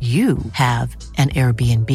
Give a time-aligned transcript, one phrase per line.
[0.00, 1.90] you have an Airbnb.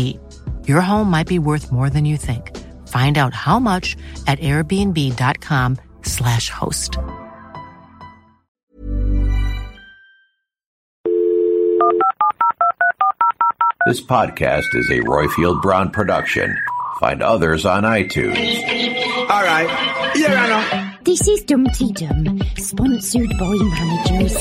[0.67, 2.57] Your home might be worth more than you think.
[2.87, 3.95] Find out how much
[4.25, 6.97] at airbnb.com/slash host.
[13.85, 16.57] This podcast is a Royfield Brown production.
[16.99, 18.37] Find others on iTunes.
[19.29, 19.69] All right.
[20.15, 20.91] Here I know.
[21.03, 24.35] This is Dumpty Dum, sponsored by managers.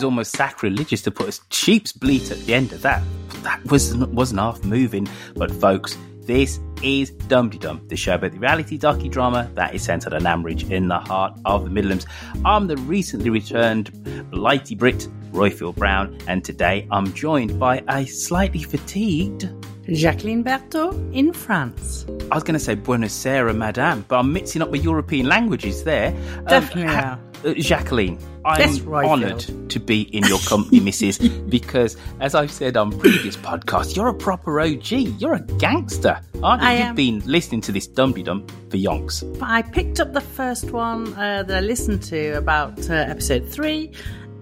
[0.00, 3.02] Seems almost sacrilegious to put a sheep's bleat at the end of that.
[3.42, 5.06] That wasn't, wasn't half moving.
[5.36, 10.14] But folks, this is Dumpty Dum, the show about the reality docudrama that is centered
[10.14, 12.06] on Ambridge in the heart of the Midlands.
[12.46, 18.62] I'm the recently returned Blighty Brit, Royfield Brown, and today I'm joined by a slightly
[18.62, 19.50] fatigued
[19.92, 22.06] Jacqueline Berthaud in France.
[22.30, 25.84] I was going to say Buenos Aires, Madame, but I'm mixing up with European languages
[25.84, 26.16] there.
[26.38, 29.68] Um, Definitely ha- uh, Jacqueline, I'm right, honoured Phil.
[29.68, 31.48] to be in your company, Mrs.
[31.50, 34.90] Because, as I've said on previous podcasts, you're a proper OG.
[34.90, 36.68] You're a gangster, aren't you?
[36.68, 36.94] I You've am.
[36.94, 39.22] been listening to this Dumpty Dum for yonks.
[39.38, 43.48] But I picked up the first one uh, that I listened to about uh, episode
[43.48, 43.92] three.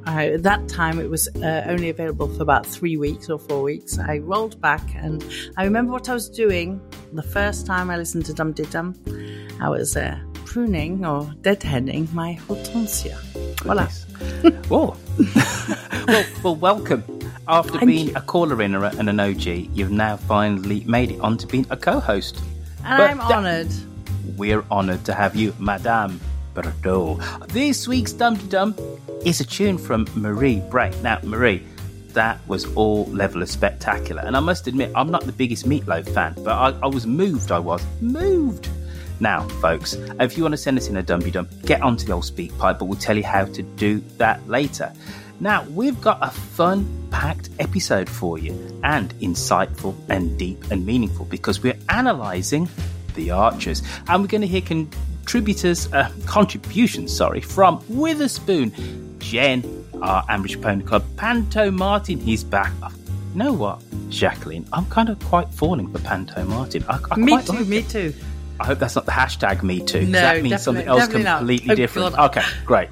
[0.06, 3.62] Uh, at that time, it was uh, only available for about three weeks or four
[3.62, 3.98] weeks.
[3.98, 5.22] I rolled back and
[5.58, 6.80] I remember what I was doing
[7.12, 8.94] the first time I listened to Dum Dum.
[9.60, 10.18] I was uh,
[10.48, 13.18] pruning or deadheading my hortensia.
[13.60, 13.84] Voila.
[14.68, 14.96] Whoa.
[16.06, 17.04] well, well, welcome.
[17.46, 18.16] After Thank being you.
[18.16, 22.40] a caller in and an OG, you've now finally made it onto being a co-host.
[22.82, 23.68] And But I'm honoured.
[24.38, 26.18] We're honoured to have you, Madame
[26.54, 27.48] Berthaud.
[27.48, 28.74] This week's Dum Dum
[29.26, 30.92] is a tune from Marie Bray.
[31.02, 31.62] Now, Marie,
[32.14, 34.22] that was all level of spectacular.
[34.22, 37.52] And I must admit, I'm not the biggest Meatloaf fan, but I, I was moved.
[37.52, 38.68] I was moved.
[39.20, 42.12] Now, folks, if you want to send us in a Dumby Dum, get onto the
[42.12, 44.92] old SpeakPipe, but we'll tell you how to do that later.
[45.40, 48.52] Now, we've got a fun packed episode for you
[48.84, 52.68] and insightful and deep and meaningful because we're analysing
[53.14, 58.72] the Archers and we're going to hear contributors, uh, contributions, sorry, from Witherspoon,
[59.18, 59.62] Jen,
[60.02, 62.72] our Ambridge Pony Club, Panto Martin, he's back.
[63.32, 64.66] You know what, Jacqueline?
[64.72, 66.84] I'm kind of quite falling for Panto Martin.
[66.88, 67.88] I, I Me quite too, like me it.
[67.88, 68.14] too.
[68.60, 70.02] I hope that's not the hashtag me too.
[70.06, 72.14] No, that means something else completely Oh, different.
[72.16, 72.36] God.
[72.36, 72.88] Okay, great.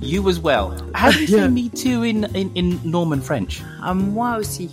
[0.00, 0.70] You as well.
[0.94, 3.60] How do you say me too in, in, in Norman French?
[3.80, 4.70] I'm wowsy.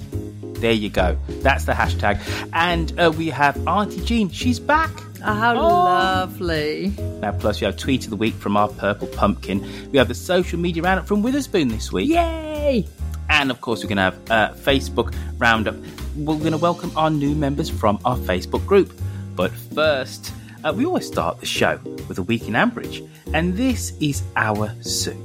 [0.59, 1.17] There you go.
[1.41, 2.19] That's the hashtag.
[2.53, 4.29] And uh, we have Auntie Jean.
[4.29, 4.91] She's back.
[5.23, 5.59] Oh, how Oh.
[5.59, 6.93] lovely.
[7.19, 9.61] Now, plus we have Tweet of the Week from our Purple Pumpkin.
[9.91, 12.09] We have the social media roundup from Witherspoon this week.
[12.09, 12.85] Yay!
[13.29, 15.75] And of course, we're going to have uh, Facebook roundup.
[16.15, 18.91] We're going to welcome our new members from our Facebook group.
[19.35, 20.33] But first,
[20.63, 24.73] uh, we always start the show with a week in Ambridge, and this is our
[24.81, 25.17] Sue.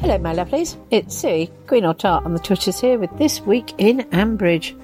[0.00, 0.76] Hello, my lovelies.
[0.90, 4.74] It's Sue, Queen or on the Twitters here with This Week in Ambridge.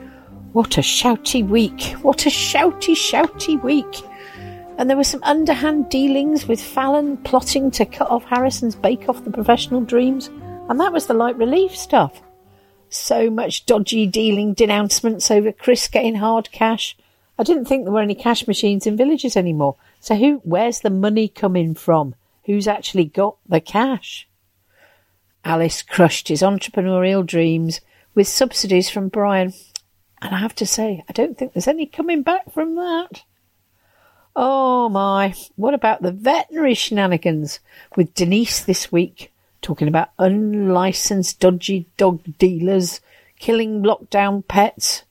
[0.52, 1.94] What a shouty week.
[2.02, 4.02] What a shouty, shouty week.
[4.76, 9.24] And there were some underhand dealings with Fallon plotting to cut off Harrison's Bake Off
[9.24, 10.28] the Professional Dreams.
[10.68, 12.20] And that was the light relief stuff.
[12.94, 16.96] So much dodgy dealing denouncements over Chris getting hard cash.
[17.38, 19.76] I didn't think there were any cash machines in villages anymore.
[20.00, 22.14] So who where's the money coming from?
[22.44, 24.28] Who's actually got the cash?
[25.44, 27.80] Alice crushed his entrepreneurial dreams
[28.14, 29.52] with subsidies from Brian.
[30.22, 33.24] And I have to say, I don't think there's any coming back from that.
[34.36, 37.60] Oh my, what about the veterinary shenanigans
[37.96, 39.32] with Denise this week?
[39.64, 43.00] Talking about unlicensed dodgy dog dealers
[43.38, 45.04] killing lockdown pets.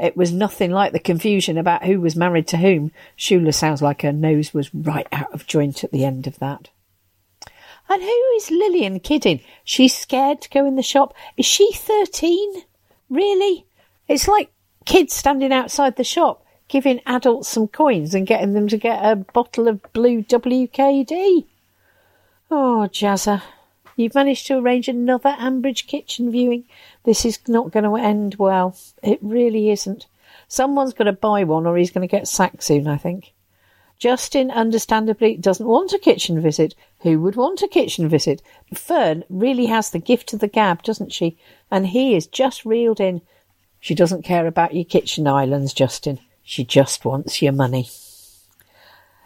[0.00, 2.90] It was nothing like the confusion about who was married to whom.
[3.18, 6.70] Shula sounds like her nose was right out of joint at the end of that.
[7.90, 9.40] And who is Lilian kidding?
[9.62, 11.12] She's scared to go in the shop.
[11.36, 12.62] Is she 13?
[13.10, 13.66] Really?
[14.08, 14.50] It's like
[14.86, 19.16] kids standing outside the shop giving adults some coins and getting them to get a
[19.16, 21.44] bottle of blue WKD.
[22.50, 23.42] Oh, Jazzer,
[23.94, 26.64] you've managed to arrange another Ambridge kitchen viewing.
[27.04, 28.74] This is not going to end well.
[29.02, 30.06] It really isn't.
[30.48, 33.34] Someone's going to buy one or he's going to get sacked soon, I think.
[33.98, 36.74] Justin, understandably, doesn't want a kitchen visit.
[37.00, 38.40] Who would want a kitchen visit?
[38.72, 41.36] Fern really has the gift of the gab, doesn't she?
[41.70, 43.20] And he is just reeled in.
[43.80, 46.18] She doesn't care about your kitchen islands, Justin.
[46.42, 47.88] She just wants your money.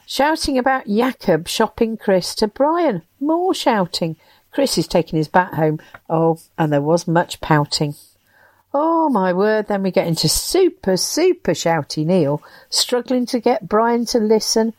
[0.07, 3.03] Shouting about Jacob shopping Chris to Brian.
[3.21, 4.17] More shouting.
[4.51, 5.81] Chris is taking his bat home.
[6.09, 7.95] Oh, and there was much pouting.
[8.75, 14.07] Oh my word, then we get into super, super shouty Neil, struggling to get Brian
[14.07, 14.73] to listen.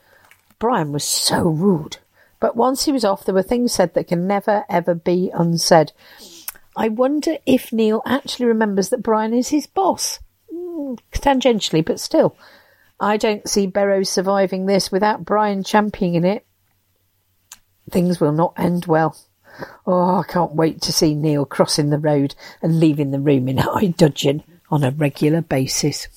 [0.59, 1.97] Brian was so rude.
[2.39, 5.91] But once he was off, there were things said that can never, ever be unsaid.
[6.75, 10.19] I wonder if Neil actually remembers that Brian is his boss.
[10.53, 12.35] Mm, tangentially, but still.
[13.03, 16.45] I don't see Berrow surviving this without Brian championing it.
[17.91, 19.17] Things will not end well.
[19.85, 23.57] Oh, I can't wait to see Neil crossing the road and leaving the room in
[23.59, 24.41] high dudgeon
[24.71, 26.07] on a regular basis.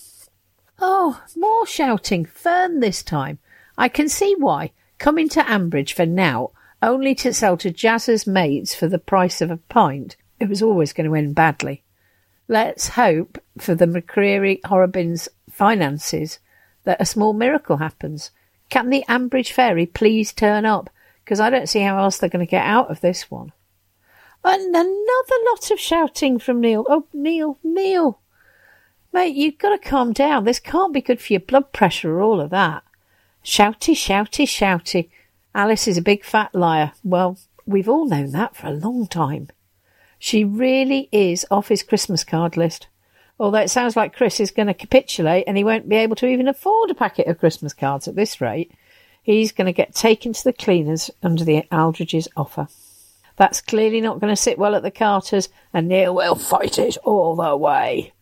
[0.79, 2.25] Oh, more shouting.
[2.25, 3.41] Fern this time.
[3.77, 4.71] I can see why.
[4.99, 9.51] Coming to Ambridge for now, only to sell to Jazz's mates for the price of
[9.51, 11.83] a pint, it was always going to end badly.
[12.47, 16.39] Let's hope for the McCreary Horrobins finances
[16.87, 18.31] that a small miracle happens.
[18.71, 20.89] Can the Ambridge Fairy please turn up?
[21.23, 23.53] Because I don't see how else they're going to get out of this one.
[24.43, 26.87] And another lot of shouting from Neil.
[26.89, 28.21] Oh, Neil, Neil.
[29.13, 30.45] Mate, you've got to calm down.
[30.45, 32.85] This can't be good for your blood pressure or all of that.
[33.45, 35.09] Shouty, shouty, shouty.
[35.55, 36.93] Alice is a big fat liar.
[37.03, 39.49] Well, we've all known that for a long time.
[40.19, 42.87] She really is off his Christmas card list.
[43.39, 46.27] Although it sounds like Chris is going to capitulate and he won't be able to
[46.27, 48.73] even afford a packet of Christmas cards at this rate.
[49.23, 52.69] He's going to get taken to the cleaners under the Aldridge's offer.
[53.37, 56.97] That's clearly not going to sit well at the Carters, and Neil will fight it
[57.05, 58.15] all the way.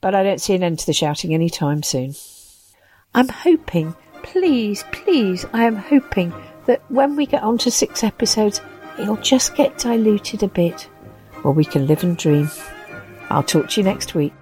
[0.00, 2.14] But I don't see an end to the shouting any time soon.
[3.14, 6.32] I'm hoping, please, please, I am hoping
[6.66, 8.60] that when we get on to six episodes,
[8.98, 10.88] it'll just get diluted a bit.
[11.42, 12.50] Well, we can live and dream.
[13.30, 14.32] I'll talk to you next week.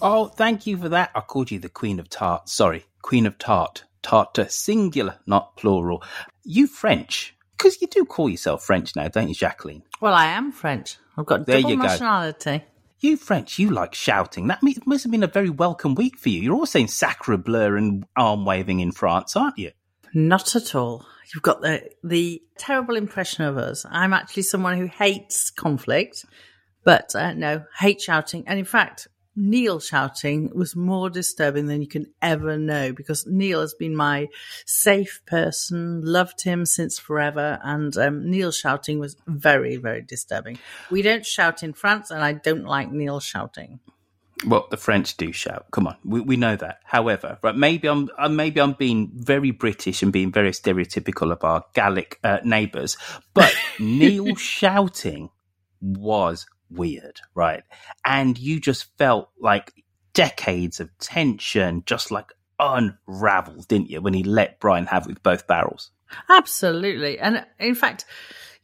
[0.00, 1.10] Oh, thank you for that.
[1.14, 2.48] I called you the Queen of Tart.
[2.48, 3.84] Sorry, Queen of Tart.
[4.02, 6.02] Tart singular, not plural.
[6.42, 7.34] You French?
[7.56, 9.82] Because you do call yourself French now, don't you, Jacqueline?
[10.00, 10.98] Well, I am French.
[11.16, 11.82] I've got There double you go.
[11.84, 12.64] nationality.
[13.00, 14.48] You French, you like shouting.
[14.48, 16.40] That must have been a very welcome week for you.
[16.40, 19.72] You're all saying sacre bleu and arm waving in France, aren't you?
[20.12, 21.04] Not at all.
[21.32, 23.84] You've got the the terrible impression of us.
[23.90, 26.24] I'm actually someone who hates conflict,
[26.84, 28.44] but uh, no, hate shouting.
[28.46, 33.60] And in fact, Neil shouting was more disturbing than you can ever know because Neil
[33.60, 34.28] has been my
[34.64, 40.58] safe person, loved him since forever, and um, Neil shouting was very, very disturbing.
[40.90, 43.80] We don't shout in France, and I don't like Neil shouting.
[44.46, 45.66] Well, the French do shout.
[45.70, 46.80] Come on, we, we know that.
[46.84, 51.42] However, right, maybe I'm uh, maybe I'm being very British and being very stereotypical of
[51.42, 52.96] our Gallic uh, neighbours,
[53.32, 55.30] but Neil shouting
[55.80, 57.62] was weird, right?
[58.04, 59.72] And you just felt like
[60.12, 65.22] decades of tension just like unraveled, didn't you, when he let Brian have it with
[65.22, 65.90] both barrels?
[66.28, 67.18] Absolutely.
[67.18, 68.04] And in fact,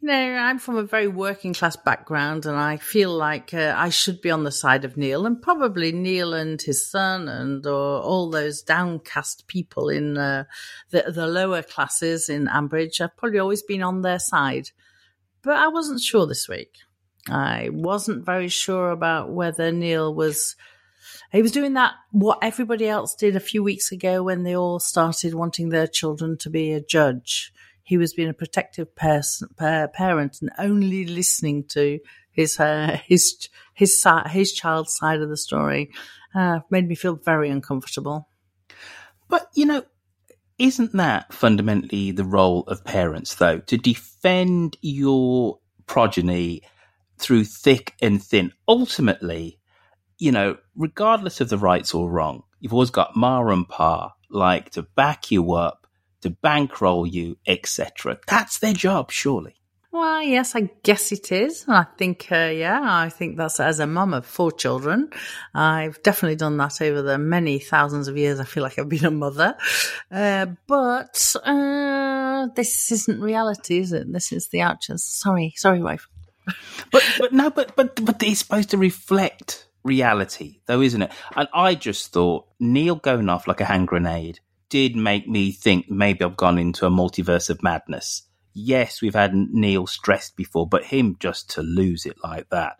[0.01, 3.91] you know, I'm from a very working class background and I feel like uh, I
[3.91, 8.01] should be on the side of Neil and probably Neil and his son and or
[8.01, 10.45] all those downcast people in uh,
[10.91, 13.01] the, the lower classes in Ambridge.
[13.01, 14.71] I've probably always been on their side.
[15.43, 16.79] But I wasn't sure this week.
[17.31, 20.57] I wasn't very sure about whether Neil was.
[21.33, 24.81] He was doing that, what everybody else did a few weeks ago when they all
[24.81, 27.53] started wanting their children to be a judge.
[27.83, 32.01] He was being a protective person, parent and only listening to
[32.33, 35.91] his uh, his his his child's side of the story.
[36.35, 38.29] Uh, made me feel very uncomfortable.
[39.29, 39.85] But you know,
[40.59, 46.63] isn't that fundamentally the role of parents, though, to defend your progeny
[47.21, 48.53] through thick and thin.
[48.67, 49.59] Ultimately,
[50.19, 54.71] you know, regardless of the rights or wrong, you've always got Ma and Pa like
[54.71, 55.87] to back you up,
[56.23, 58.19] to bankroll you, etc.
[58.27, 59.57] That's their job, surely.
[59.93, 61.65] Well, yes, I guess it is.
[61.67, 65.11] I think, uh, yeah, I think that's as a mum of four children.
[65.53, 68.39] I've definitely done that over the many thousands of years.
[68.39, 69.57] I feel like I've been a mother.
[70.09, 74.13] Uh, but uh, this isn't reality, is it?
[74.13, 75.03] This is the Archers.
[75.03, 76.07] Sorry, sorry, wife
[76.91, 81.13] but but no, but but but it's supposed to reflect reality, though, isn't it?
[81.37, 85.91] And I just thought Neil going off like a hand grenade did make me think
[85.91, 88.23] maybe I've gone into a multiverse of madness.
[88.53, 92.79] Yes, we've had Neil stressed before, but him just to lose it like that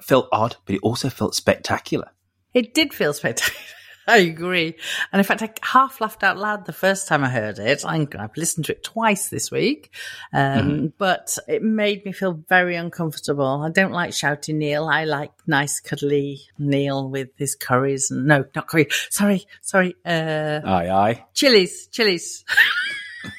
[0.00, 2.10] felt odd, but it also felt spectacular.
[2.54, 3.66] It did feel spectacular.
[4.06, 4.76] I agree.
[5.12, 7.84] And in fact, I half laughed out loud the first time I heard it.
[7.84, 9.94] i have listened to it twice this week,
[10.32, 10.86] um, mm-hmm.
[10.98, 13.62] but it made me feel very uncomfortable.
[13.62, 14.88] I don't like shouting Neil.
[14.88, 18.10] I like nice, cuddly Neil with his curries.
[18.10, 18.88] And, no, not curry.
[19.10, 19.94] Sorry, sorry.
[20.04, 21.24] Uh, aye, aye.
[21.34, 22.44] Chilies, chilies.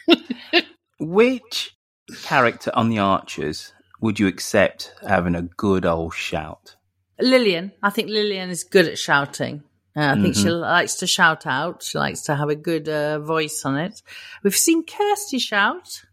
[1.00, 1.76] Which
[2.24, 6.76] character on the Archers would you accept having a good old shout?
[7.20, 7.72] Lilian.
[7.84, 9.64] I think Lilian is good at shouting.
[9.96, 10.44] Uh, I think mm-hmm.
[10.44, 11.84] she likes to shout out.
[11.84, 14.02] She likes to have a good uh, voice on it.
[14.44, 16.04] We've seen Kirsty shout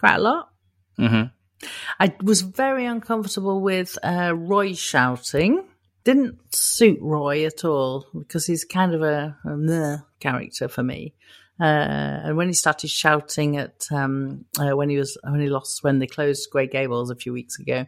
[0.00, 0.50] quite a lot.
[0.98, 1.66] Mm-hmm.
[2.00, 5.64] I was very uncomfortable with uh, Roy shouting.
[6.04, 11.14] Didn't suit Roy at all because he's kind of a, a character for me.
[11.60, 11.64] Uh,
[12.24, 15.98] and when he started shouting at um, uh, when he was when he lost when
[15.98, 17.84] they closed Grey Gables a few weeks ago,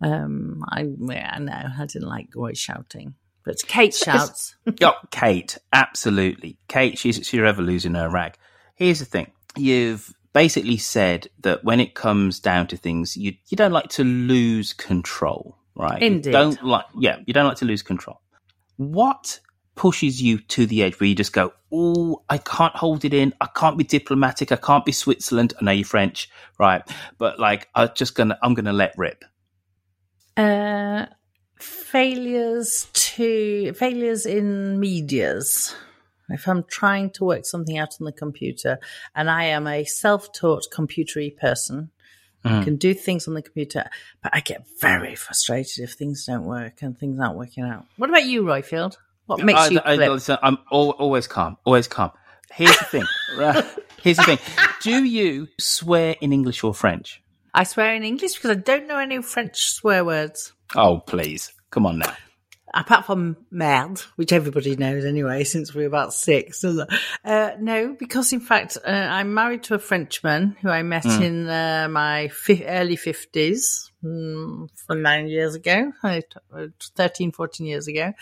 [0.00, 3.14] um, I yeah, no, I didn't like Roy shouting.
[3.48, 4.54] But Kate shouts.
[4.82, 6.58] oh, Kate, absolutely.
[6.68, 8.36] Kate, she's, she's ever losing her rag.
[8.74, 9.32] Here's the thing.
[9.56, 14.04] You've basically said that when it comes down to things, you, you don't like to
[14.04, 16.02] lose control, right?
[16.02, 16.26] Indeed.
[16.26, 18.20] You don't like, yeah, you don't like to lose control.
[18.76, 19.40] What
[19.76, 23.32] pushes you to the edge where you just go, oh, I can't hold it in.
[23.40, 24.52] I can't be diplomatic.
[24.52, 25.54] I can't be Switzerland.
[25.58, 26.28] I know you're French,
[26.58, 26.82] right?
[27.16, 29.24] But like, I'm just gonna, I'm gonna let rip.
[30.36, 31.06] Uh,
[31.58, 35.74] failures to failures in medias.
[36.30, 38.78] If I'm trying to work something out on the computer
[39.14, 41.90] and I am a self-taught computery person,
[42.44, 42.60] mm.
[42.60, 43.88] I can do things on the computer,
[44.22, 47.86] but I get very frustrated if things don't work and things aren't working out.
[47.96, 48.96] What about you, Royfield?
[49.26, 50.10] What makes I, you I, flip?
[50.10, 52.12] listen, I'm always calm, always calm.
[52.52, 53.04] Here's the thing.
[54.02, 54.38] Here's the thing.
[54.82, 57.22] Do you swear in English or French?
[57.52, 60.52] I swear in English because I don't know any French swear words.
[60.76, 61.52] Oh, please.
[61.70, 62.14] Come on now.
[62.74, 66.62] Apart from mad, which everybody knows anyway, since we are about six.
[66.62, 71.22] Uh, no, because in fact, uh, I'm married to a Frenchman who I met mm.
[71.22, 76.20] in uh, my fi- early 50s, mm, nine years ago, uh,
[76.94, 78.12] 13, 14 years ago.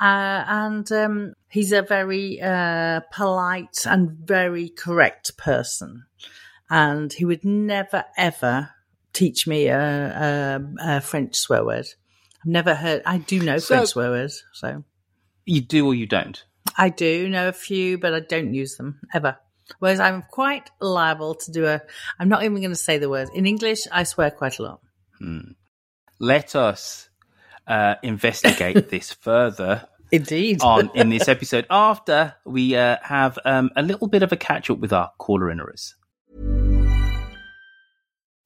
[0.00, 6.06] Uh, and um, he's a very uh, polite and very correct person.
[6.68, 8.70] And he would never, ever
[9.12, 11.86] teach me a, a, a French swear word.
[12.40, 13.02] I've never heard.
[13.06, 14.84] I do know so, French swear words, so
[15.44, 16.44] you do or you don't.
[16.76, 19.36] I do know a few, but I don't use them ever.
[19.78, 21.80] Whereas I'm quite liable to do a,
[22.18, 24.80] I'm not even going to say the words In English, I swear quite a lot.
[26.18, 27.08] Let us
[27.66, 30.60] uh, investigate this further Indeed.
[30.62, 34.70] on in this episode after we uh, have um, a little bit of a catch
[34.70, 35.94] up with our caller inners.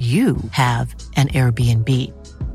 [0.00, 1.90] you have an Airbnb.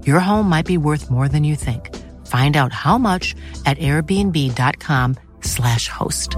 [0.08, 1.96] Your home might be worth more than you think.
[2.26, 3.36] Find out how much
[3.68, 6.36] at airbnb.com/slash host.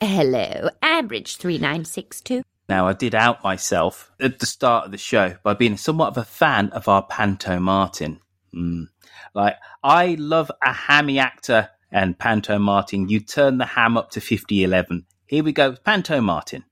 [0.00, 2.42] Hello, Ambridge 3962.
[2.70, 6.18] Now, I did out myself at the start of the show by being somewhat of
[6.18, 8.20] a fan of our Panto Martin.
[8.54, 8.90] Mm.
[9.34, 13.08] Like, I love a hammy actor and Panto Martin.
[13.08, 15.04] You turn the ham up to 5011.
[15.26, 16.62] Here we go, Panto Martin.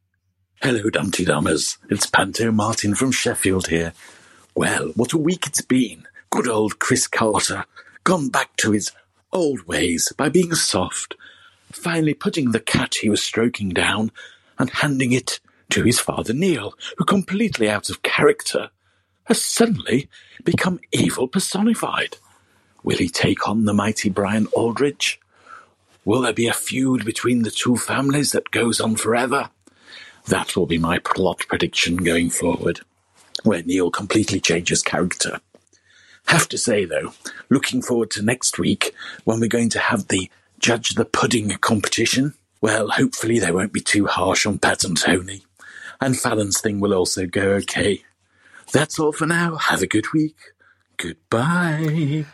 [0.62, 1.78] Hello, Dumpty Dummers.
[1.90, 3.92] It's Panto Martin from Sheffield here.
[4.54, 6.06] Well, what a week it's been.
[6.30, 7.64] Good old Chris Carter,
[8.04, 8.92] gone back to his
[9.32, 11.16] old ways by being soft,
[11.72, 14.12] finally putting the cat he was stroking down
[14.60, 18.70] and handing it to his father Neil, who, completely out of character,
[19.24, 20.08] has suddenly
[20.44, 22.16] become evil personified.
[22.82, 25.20] Will he take on the mighty Brian Aldridge?
[26.04, 29.50] Will there be a feud between the two families that goes on forever?
[30.26, 32.80] That will be my plot prediction going forward,
[33.42, 35.40] where Neil completely changes character.
[36.28, 37.12] Have to say, though,
[37.50, 42.34] looking forward to next week when we're going to have the Judge the Pudding competition.
[42.60, 45.42] Well, hopefully they won't be too harsh on Pat and Tony.
[46.00, 48.02] And Fallon's thing will also go okay.
[48.72, 49.56] That's all for now.
[49.56, 50.36] Have a good week.
[50.96, 52.24] Goodbye.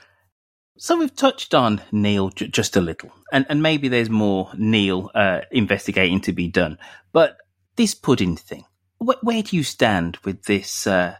[0.76, 5.10] So we've touched on Neil j- just a little, and, and maybe there's more Neil
[5.14, 6.78] uh, investigating to be done.
[7.12, 7.36] But
[7.76, 8.64] this pudding thing,
[8.98, 10.86] wh- where do you stand with this?
[10.86, 11.16] Uh,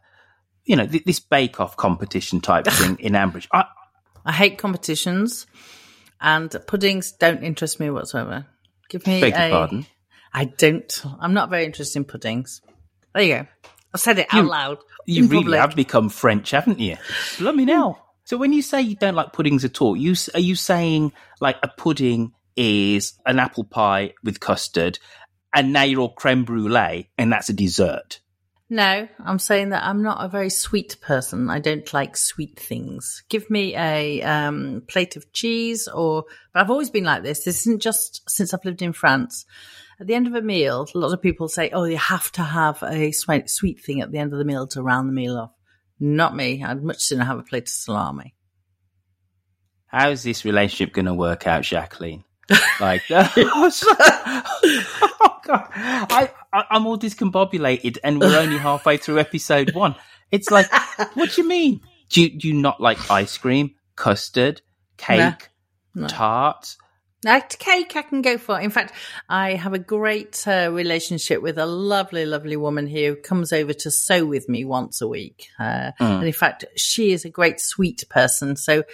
[0.65, 3.47] you know, th- this Bake Off competition type thing in Ambridge.
[3.53, 3.67] I,
[4.25, 5.47] I hate competitions,
[6.21, 8.47] and puddings don't interest me whatsoever.
[8.89, 9.51] Give me Beg your a.
[9.51, 9.87] pardon?
[10.35, 11.03] I don't.
[11.21, 12.61] I'm not very interested in puddings.
[13.15, 13.47] There you go.
[13.95, 14.79] I said it out You- loud.
[15.07, 15.61] You really public.
[15.61, 16.97] have become French, haven't you?
[17.39, 17.99] Let me know.
[18.25, 21.57] So when you say you don't like puddings at all, you are you saying like
[21.63, 24.99] a pudding is an apple pie with custard,
[25.55, 28.21] and now you're all creme brulee, and that's a dessert?
[28.71, 31.51] No, I'm saying that I'm not a very sweet person.
[31.51, 33.23] I don't like sweet things.
[33.29, 37.45] Give me a um, plate of cheese, or but I've always been like this.
[37.45, 39.45] This isn't just since I've lived in France.
[40.05, 42.43] At the end of a meal, a lot of people say, "Oh, you have to
[42.43, 45.39] have a sweet, sweet thing at the end of the meal to round the meal
[45.39, 45.53] off."
[45.99, 46.63] Not me.
[46.63, 48.35] I'd much sooner have a plate of salami.
[49.87, 52.23] How is this relationship going to work out, Jacqueline?
[52.83, 53.33] Like, oh,
[55.23, 59.95] oh God, I, I, I'm all discombobulated, and we're only halfway through episode one.
[60.31, 60.67] It's like,
[61.15, 61.81] what do you mean?
[62.11, 64.61] Do you, do you not like ice cream, custard,
[64.99, 65.49] cake,
[65.95, 66.09] No.
[66.09, 66.77] tart?
[67.25, 68.61] Now, cake I can go for.
[68.61, 68.93] In fact,
[69.29, 73.73] I have a great uh, relationship with a lovely, lovely woman here who comes over
[73.73, 75.49] to sew with me once a week.
[75.59, 76.19] Uh, Mm.
[76.19, 78.57] And in fact, she is a great sweet person.
[78.57, 78.85] So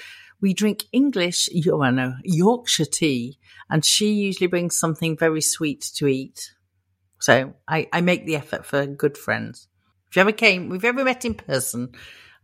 [0.40, 3.38] we drink English, oh, no, Yorkshire tea,
[3.68, 6.52] and she usually brings something very sweet to eat.
[7.20, 9.68] So I, I make the effort for good friends.
[10.08, 11.92] If you ever came, if you ever met in person,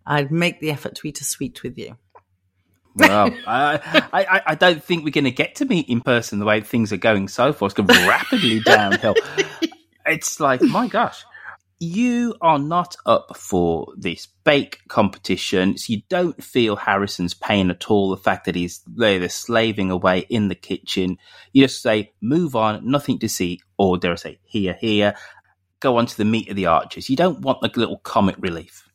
[0.07, 1.97] I'd make the effort to eat a sweet with you.
[2.97, 6.47] Well, I, I, I don't think we're going to get to meet in person the
[6.47, 7.67] way things are going so far.
[7.67, 9.15] It's going rapidly downhill.
[10.07, 11.25] It's like, my gosh,
[11.79, 15.77] you are not up for this bake competition.
[15.77, 18.11] So you don't feel Harrison's pain at all.
[18.11, 21.19] The fact that he's there slaving away in the kitchen.
[21.53, 25.15] You just say, move on, nothing to see, or dare I say, here, here.
[25.81, 27.11] Go on to the meat of the Archers.
[27.11, 28.86] You don't want like little comic relief.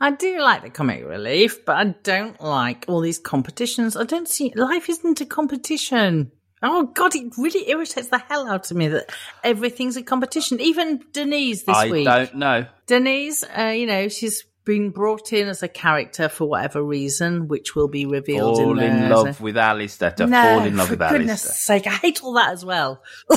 [0.00, 3.96] I do like the comic relief, but I don't like all these competitions.
[3.96, 6.32] I don't see life isn't a competition.
[6.62, 9.10] Oh God, it really irritates the hell out of me that
[9.44, 10.60] everything's a competition.
[10.60, 12.06] Even Denise this I week.
[12.06, 12.66] don't know.
[12.86, 17.74] Denise, uh, you know, she's been brought in as a character for whatever reason, which
[17.76, 19.10] will be revealed Fall in, in there.
[19.10, 20.10] love with Alistair.
[20.12, 23.02] To no, fall in love for with goodness sake, I hate all that as well.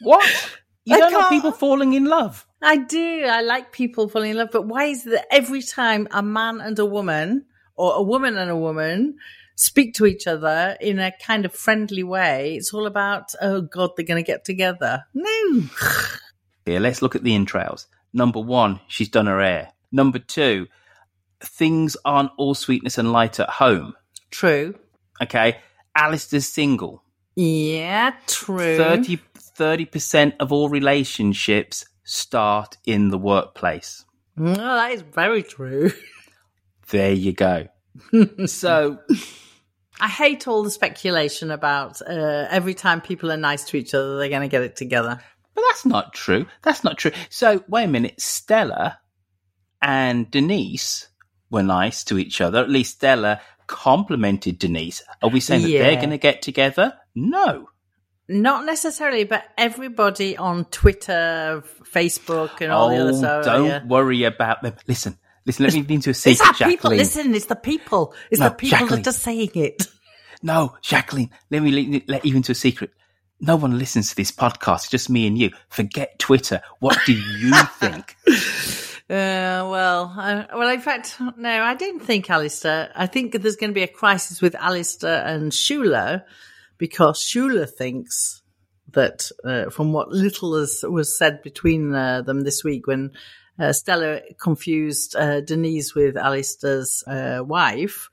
[0.00, 0.22] What?
[0.84, 2.46] You I don't like people falling in love?
[2.64, 3.24] I do.
[3.24, 6.60] I like people falling in love, but why is it that every time a man
[6.60, 7.44] and a woman,
[7.76, 9.16] or a woman and a woman,
[9.54, 13.90] speak to each other in a kind of friendly way, it's all about, oh God,
[13.96, 15.04] they're going to get together?
[15.12, 15.62] No.
[16.64, 17.86] Here, let's look at the entrails.
[18.14, 19.72] Number one, she's done her hair.
[19.92, 20.66] Number two,
[21.40, 23.94] things aren't all sweetness and light at home.
[24.30, 24.74] True.
[25.20, 25.58] Okay.
[25.94, 27.02] Alistair's single.
[27.36, 28.78] Yeah, true.
[29.56, 34.04] 30, percent of all relationships start in the workplace.
[34.36, 35.90] No, that is very true.
[36.90, 37.68] There you go.
[38.46, 38.98] so,
[40.00, 44.18] I hate all the speculation about uh, every time people are nice to each other,
[44.18, 45.20] they're going to get it together.
[45.54, 46.46] but that's not true.
[46.62, 47.12] That's not true.
[47.30, 48.20] So, wait a minute.
[48.20, 48.98] Stella
[49.80, 51.08] and Denise
[51.50, 52.58] were nice to each other.
[52.58, 55.02] At least Stella complimented Denise.
[55.22, 56.94] Are we saying that they're going to get together?
[57.14, 57.68] No.
[58.28, 63.44] Not necessarily, but everybody on Twitter, Facebook, and all the other Oh, stuff.
[63.44, 63.84] don't yeah.
[63.84, 64.74] worry about them.
[64.88, 65.64] Listen, listen.
[65.66, 66.90] Let me into a secret, It's that people.
[66.90, 66.98] Jacqueline.
[66.98, 68.14] Listen, it's the people.
[68.30, 69.02] It's No, the people Jacqueline.
[69.02, 69.86] that are saying it.
[70.42, 71.30] No, Jacqueline.
[71.50, 72.90] Let me let, let you into a secret.
[73.40, 74.76] No one listens to this podcast.
[74.84, 75.50] It's just me and you.
[75.68, 76.62] Forget Twitter.
[76.80, 78.16] What do you think?
[79.10, 82.90] Uh, well, uh, well, in fact, no, I didn't think Alistair.
[82.96, 86.24] I think there's going to be a crisis with Alistair and Shula
[86.78, 88.42] because Shula thinks
[88.92, 93.12] that, uh, from what little has, was said between uh, them this week when
[93.58, 98.08] uh, Stella confused uh, Denise with Alistair's uh, wife,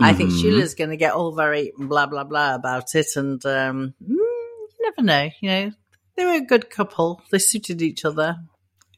[0.00, 0.30] I think.
[0.30, 3.06] Shula's going to get all very blah, blah, blah about it.
[3.16, 5.72] And um, mm, you never know, you know.
[6.16, 7.22] They were a good couple.
[7.30, 8.36] They suited each other.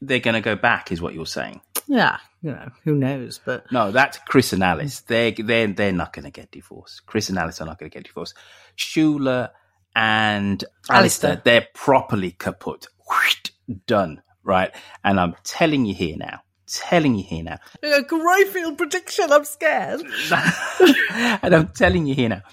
[0.01, 1.61] They're going to go back, is what you're saying.
[1.87, 3.39] Yeah, you know, who knows?
[3.43, 4.99] But No, that's Chris and Alice.
[5.01, 7.03] They're they're they're not going to get divorced.
[7.07, 8.35] Chris and Alice are not going to get divorced.
[8.77, 9.49] Shula
[9.95, 11.41] and Alistair, Alistair.
[11.43, 12.87] they're properly kaput.
[13.87, 14.21] Done.
[14.43, 14.71] Right.
[15.03, 16.41] And I'm telling you here now.
[16.67, 17.57] Telling you here now.
[17.81, 19.31] a Greyfield prediction.
[19.31, 20.03] I'm scared.
[21.11, 22.43] and I'm telling you here now,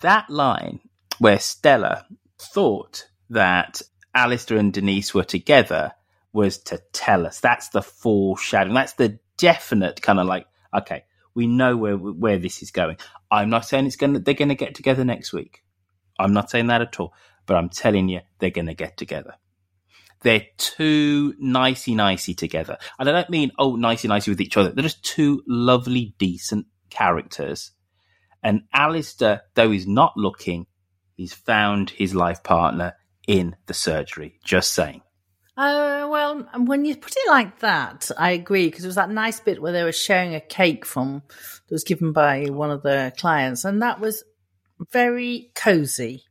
[0.00, 0.80] that line
[1.18, 2.06] where Stella
[2.38, 3.82] thought that
[4.14, 5.92] Alistair and Denise were together
[6.32, 7.40] was to tell us.
[7.40, 8.74] That's the foreshadowing.
[8.74, 12.96] That's the definite kind of like, okay, we know where where this is going.
[13.30, 15.62] I'm not saying it's gonna they're gonna get together next week.
[16.18, 17.14] I'm not saying that at all.
[17.46, 19.34] But I'm telling you, they're gonna get together.
[20.22, 22.78] They're too nicey nicey together.
[22.98, 24.70] And I don't mean, oh, nicey nicey with each other.
[24.70, 27.72] They're just two lovely, decent characters.
[28.42, 30.66] And Alistair, though he's not looking,
[31.16, 32.94] he's found his life partner
[33.26, 34.38] in the surgery.
[34.44, 35.02] Just saying.
[35.56, 39.38] Uh, well, when you put it like that, I agree because it was that nice
[39.40, 43.12] bit where they were sharing a cake from that was given by one of the
[43.18, 44.24] clients, and that was
[44.90, 46.24] very cozy.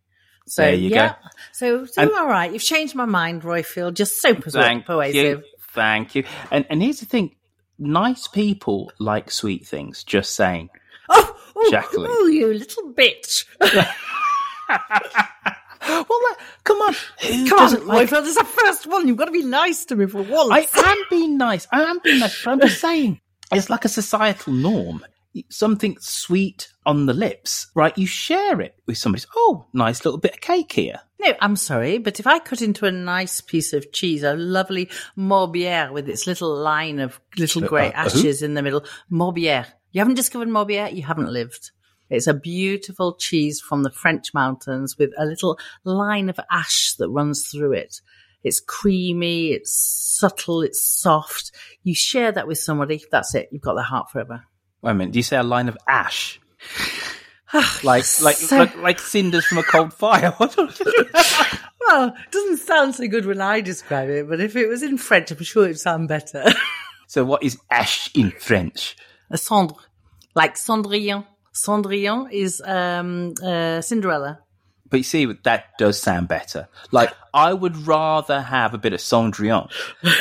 [0.48, 0.96] So There you go.
[0.96, 1.16] yeah,
[1.52, 3.94] so, so And- all right, you've changed my mind, Royfield.
[3.94, 5.16] Just so Thank persuasive.
[5.16, 5.44] you.
[5.74, 6.24] Thank you.
[6.50, 7.36] And and here's the thing.
[7.78, 10.04] Nice people like sweet things.
[10.04, 10.70] Just saying.
[11.10, 12.10] Oh, oh, Jacqueline.
[12.12, 13.46] oh, you little bitch!
[16.10, 16.94] Well, come on.
[17.28, 18.26] Who Come on, like Royfield.
[18.26, 19.08] It's the first one.
[19.08, 20.52] You've got to be nice to me for once.
[20.52, 21.68] I am being nice.
[21.72, 22.44] I am being nice.
[22.44, 23.20] But I'm just saying,
[23.52, 25.06] it's like a societal norm.
[25.50, 27.98] Something sweet on the lips, right?
[27.98, 29.24] You share it with somebody.
[29.34, 31.00] Oh, nice little bit of cake here.
[31.22, 34.90] No, I'm sorry, but if I cut into a nice piece of cheese, a lovely
[35.16, 39.68] Morbier with its little line of little Uh, grey uh, ashes in the middle, Morbier.
[39.92, 41.72] You haven't discovered Morbier, you haven't lived.
[42.12, 47.10] It's a beautiful cheese from the French mountains with a little line of ash that
[47.10, 48.02] runs through it.
[48.44, 51.52] It's creamy, it's subtle, it's soft.
[51.84, 53.50] You share that with somebody, that's it.
[53.52, 54.44] You've got their heart forever.
[54.82, 55.14] Wait a minute.
[55.14, 56.40] Do you say a line of ash?
[57.54, 60.36] like ah, like, so- like like cinders from a cold fire.
[61.88, 64.98] Well, it doesn't sound so good when I describe it, but if it was in
[64.98, 66.46] French, I'm sure it'd sound better.
[67.08, 68.96] so what is ash in French?
[69.30, 69.76] A cendre,
[70.34, 71.26] like Cendrillon.
[71.54, 74.40] Cendrillon is um, uh, Cinderella.
[74.90, 76.68] But you see, that does sound better.
[76.92, 79.72] Like, I would rather have a bit of Cendrillon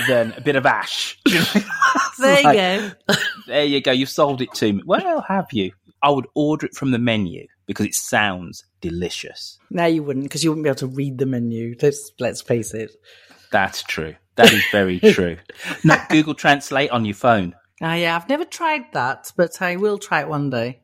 [0.06, 1.18] than a bit of ash.
[1.26, 1.66] You know?
[2.18, 2.90] There you go.
[3.46, 3.92] there you go.
[3.92, 4.82] You've sold it to me.
[4.84, 5.72] Well, have you?
[6.02, 9.58] I would order it from the menu because it sounds delicious.
[9.70, 11.76] No, you wouldn't, because you wouldn't be able to read the menu.
[11.80, 12.90] Let's let's face it.
[13.52, 14.16] That's true.
[14.36, 15.38] That is very true.
[15.84, 17.54] Not Google Translate on your phone.
[17.82, 20.80] Ah, yeah, I've never tried that, but I will try it one day.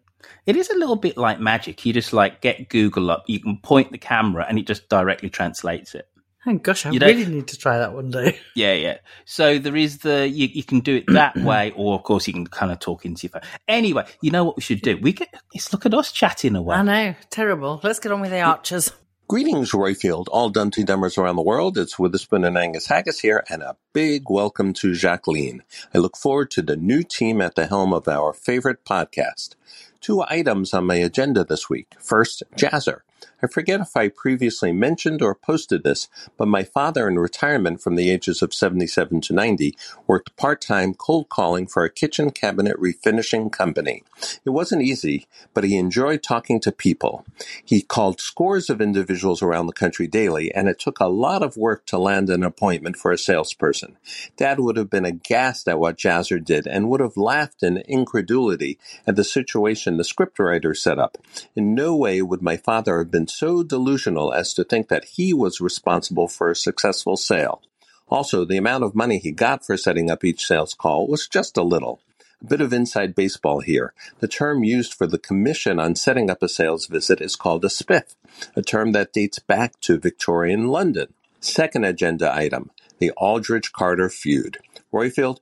[0.46, 1.84] It is a little bit like magic.
[1.84, 5.28] You just like get Google up, you can point the camera, and it just directly
[5.30, 6.08] translates it.
[6.48, 8.38] Oh gosh, I You don't- really need to try that one day.
[8.54, 8.98] Yeah, yeah.
[9.24, 12.32] So there is the you, you can do it that way, or of course you
[12.32, 13.42] can kind of talk into your phone.
[13.66, 14.96] Anyway, you know what we should do?
[14.96, 16.76] We get let's look at us chatting away.
[16.76, 17.80] I know, terrible.
[17.82, 18.92] Let's get on with the archers.
[19.28, 21.76] Greetings, Royfield, all Dumpty Dummers around the world.
[21.76, 25.64] It's Witherspoon and Angus Haggis here, and a big welcome to Jacqueline.
[25.92, 29.56] I look forward to the new team at the helm of our favorite podcast.
[30.00, 31.94] Two items on my agenda this week.
[31.98, 33.00] First, Jazzer.
[33.42, 37.96] I forget if I previously mentioned or posted this, but my father in retirement from
[37.96, 39.76] the ages of 77 to 90
[40.06, 44.02] worked part-time cold calling for a kitchen cabinet refinishing company.
[44.44, 47.24] It wasn't easy, but he enjoyed talking to people.
[47.64, 51.56] He called scores of individuals around the country daily, and it took a lot of
[51.56, 53.96] work to land an appointment for a salesperson.
[54.36, 58.78] Dad would have been aghast at what Jazzer did and would have laughed in incredulity
[59.06, 61.18] at the situation the scriptwriter set up.
[61.54, 65.32] In no way would my father have been so delusional as to think that he
[65.32, 67.62] was responsible for a successful sale.
[68.08, 71.56] Also, the amount of money he got for setting up each sales call was just
[71.56, 72.00] a little.
[72.42, 73.94] A bit of inside baseball here.
[74.20, 77.68] The term used for the commission on setting up a sales visit is called a
[77.68, 78.14] spiff,
[78.54, 81.14] a term that dates back to Victorian London.
[81.40, 84.58] Second agenda item, the Aldridge Carter feud.
[84.92, 85.38] Royfield,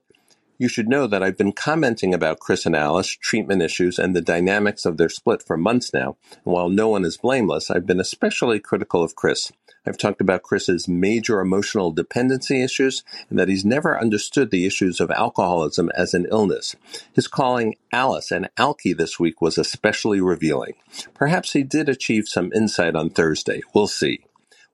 [0.57, 4.21] you should know that I've been commenting about Chris and Alice, treatment issues, and the
[4.21, 6.17] dynamics of their split for months now.
[6.31, 9.51] And while no one is blameless, I've been especially critical of Chris.
[9.87, 14.99] I've talked about Chris's major emotional dependency issues and that he's never understood the issues
[14.99, 16.75] of alcoholism as an illness.
[17.13, 20.73] His calling Alice an alkie this week was especially revealing.
[21.13, 23.61] Perhaps he did achieve some insight on Thursday.
[23.73, 24.25] We'll see.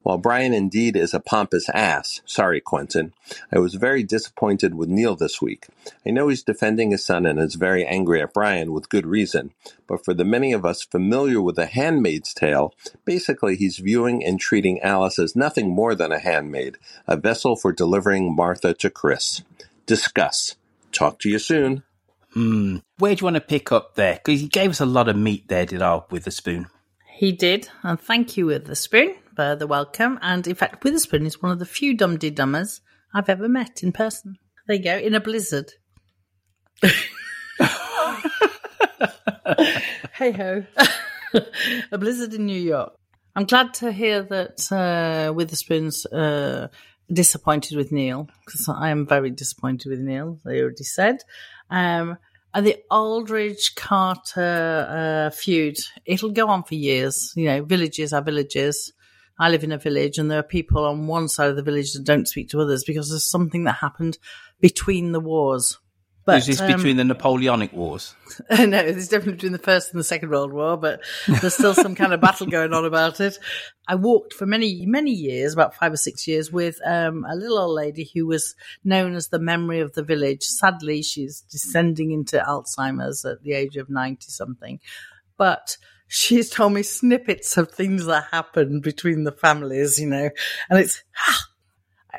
[0.04, 3.14] While Brian indeed is a pompous ass, sorry, Quentin,
[3.54, 5.68] I was very disappointed with Neil this week.
[6.06, 9.52] I know he's defending his son and is very angry at Brian with good reason,
[9.88, 12.74] but for the many of us familiar with The Handmaid's Tale,
[13.06, 17.72] basically he's viewing and treating Alice as nothing more than a handmaid, a vessel for
[17.72, 19.44] delivering Martha to Chris.
[19.86, 20.56] Discuss.
[20.92, 21.84] Talk to you soon.
[22.34, 22.78] Hmm.
[22.98, 24.16] Where do you want to pick up there?
[24.16, 26.68] Because he gave us a lot of meat there, did I, Witherspoon?
[27.14, 30.20] He did, and thank you, Witherspoon, for the welcome.
[30.22, 33.92] And in fact, Witherspoon is one of the few Dumdy Dummers I've ever met in
[33.92, 34.38] person.
[34.68, 35.72] There you go, in a blizzard.
[40.14, 40.64] hey ho.
[41.92, 42.94] a blizzard in New York.
[43.36, 46.68] I'm glad to hear that uh, Witherspoon's uh,
[47.12, 51.18] disappointed with Neil, because I am very disappointed with Neil, they already said.
[51.72, 52.18] Um,
[52.54, 57.34] and the Aldridge Carter uh, feud, it'll go on for years.
[57.36, 58.94] You know, villages are villages.
[59.42, 61.94] I live in a village, and there are people on one side of the village
[61.94, 64.20] that don't speak to others because there's something that happened
[64.60, 65.80] between the wars.
[66.26, 68.14] But, is this um, between the Napoleonic Wars?
[68.52, 71.96] no, it's definitely between the First and the Second World War, but there's still some
[71.96, 73.40] kind of battle going on about it.
[73.88, 77.58] I walked for many, many years, about five or six years, with um, a little
[77.58, 80.44] old lady who was known as the memory of the village.
[80.44, 84.80] Sadly, she's descending into Alzheimer's at the age of 90 something.
[85.36, 85.78] But
[86.12, 90.30] she's told me snippets of things that happened between the families, you know,
[90.69, 91.04] and it's,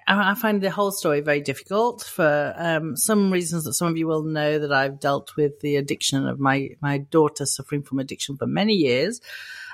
[0.08, 3.98] I I find the whole story very difficult for um, some reasons that some of
[3.98, 7.98] you will know that I've dealt with the addiction of my my daughter suffering from
[7.98, 9.20] addiction for many years,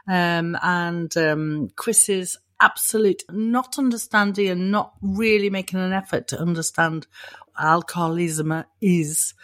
[0.09, 7.07] um, and um, Chris's absolute not understanding and not really making an effort to understand
[7.57, 9.35] alcoholism is.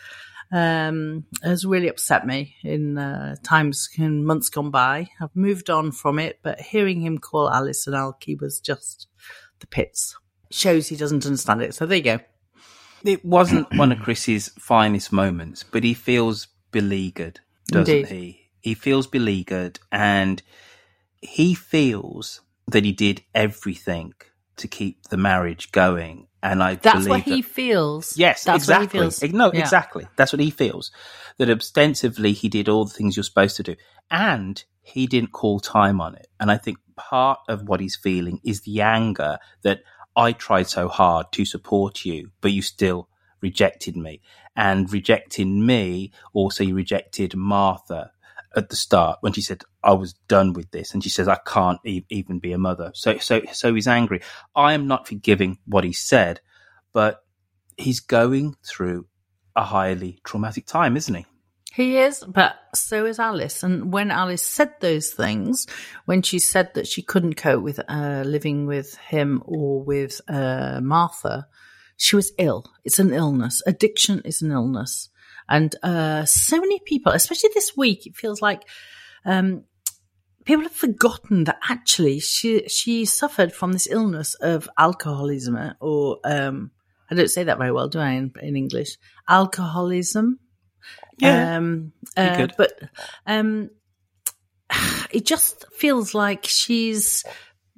[0.52, 5.08] Um, has really upset me in uh, times in months gone by.
[5.20, 9.08] I've moved on from it, but hearing him call Alice and Alki was just
[9.58, 10.16] the pits
[10.54, 11.74] shows he doesn't understand it.
[11.74, 12.20] So there you go.
[13.04, 18.12] It wasn't one of Chris's finest moments, but he feels beleaguered, doesn't Indeed.
[18.12, 18.40] he?
[18.60, 20.42] He feels beleaguered and
[21.20, 24.14] he feels that he did everything
[24.56, 26.28] to keep the marriage going.
[26.44, 28.16] And I That's what he that- feels.
[28.18, 29.00] Yes, That's what he exactly.
[29.10, 29.32] feels.
[29.32, 29.60] No, Yeah.
[29.60, 30.06] exactly.
[30.16, 30.92] That's what he feels.
[31.38, 33.76] That ostensibly he did all the things you're supposed to do.
[34.10, 36.26] And he didn't call time on it.
[36.38, 39.80] And I think part of what he's feeling is the anger that
[40.14, 43.08] I tried so hard to support you, but you still
[43.40, 44.20] rejected me.
[44.54, 48.10] And rejecting me, also you rejected Martha
[48.54, 50.94] at the start when she said, I was done with this.
[50.94, 52.90] And she says, I can't e- even be a mother.
[52.94, 54.22] So, so, so he's angry.
[54.56, 56.40] I am not forgiving what he said,
[56.92, 57.22] but
[57.76, 59.06] he's going through
[59.54, 61.26] a highly traumatic time, isn't he?
[61.74, 63.62] He is, but so is Alice.
[63.62, 65.66] And when Alice said those things,
[66.04, 70.80] when she said that she couldn't cope with uh, living with him or with uh,
[70.80, 71.48] Martha,
[71.96, 72.64] she was ill.
[72.84, 73.60] It's an illness.
[73.66, 75.10] Addiction is an illness.
[75.48, 78.62] And uh, so many people, especially this week, it feels like
[79.24, 79.64] um,
[80.44, 86.70] people have forgotten that actually she she suffered from this illness of alcoholism, or um,
[87.10, 88.96] I don't say that very well, do I, in, in English?
[89.28, 90.38] Alcoholism.
[91.18, 92.72] Yeah, Um, uh, but
[93.26, 93.70] um,
[95.10, 97.24] it just feels like she's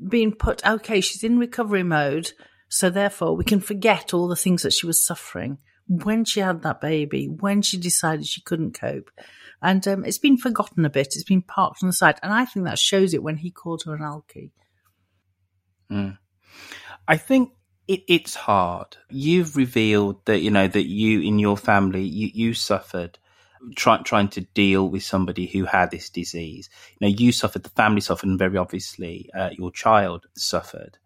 [0.09, 2.33] been put, okay, she's in recovery mode.
[2.69, 6.63] So therefore we can forget all the things that she was suffering when she had
[6.63, 9.11] that baby, when she decided she couldn't cope.
[9.63, 11.09] And um, it's been forgotten a bit.
[11.09, 12.19] It's been parked on the side.
[12.23, 14.51] And I think that shows it when he called her an alkie.
[15.91, 16.19] Mm.
[17.09, 17.53] I think
[17.89, 18.97] it, it's hard.
[19.11, 23.19] You've revealed that you know that you in your family you, you suffered
[23.75, 26.69] trying trying to deal with somebody who had this disease.
[26.99, 30.99] You know, you suffered, the family suffered, and very obviously uh, your child suffered.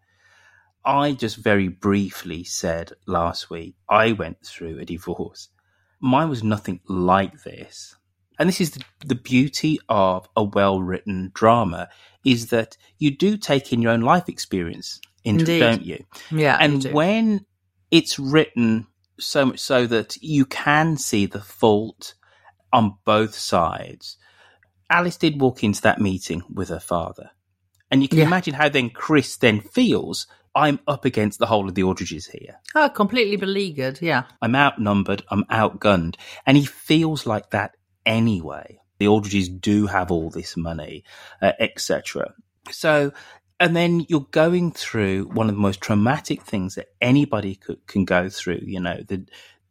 [0.83, 5.49] I just very briefly said last week I went through a divorce.
[5.99, 7.95] Mine was nothing like this.
[8.41, 11.89] And this is the, the beauty of a well written drama
[12.25, 15.55] is that you do take in your own life experience into Indeed.
[15.55, 16.05] it, don't you?
[16.31, 16.91] Yeah, you And do.
[16.91, 17.45] when
[17.91, 18.87] it's written
[19.19, 22.15] so much so that you can see the fault
[22.73, 24.17] on both sides.
[24.89, 27.29] Alice did walk into that meeting with her father.
[27.91, 28.25] And you can Yeah.
[28.25, 30.25] imagine how then Chris then feels.
[30.55, 32.59] I'm up against the whole of the Aldridges here.
[32.73, 33.99] Oh, completely beleaguered.
[34.01, 34.23] Yeah.
[34.41, 35.23] I'm outnumbered.
[35.29, 36.15] I'm outgunned.
[36.45, 37.75] And he feels like that
[38.05, 38.79] anyway.
[38.99, 41.03] The Aldridges do have all this money,
[41.41, 42.33] uh, etc.
[42.69, 43.13] So,
[43.59, 48.05] and then you're going through one of the most traumatic things that anybody could, can
[48.05, 49.25] go through, you know, the,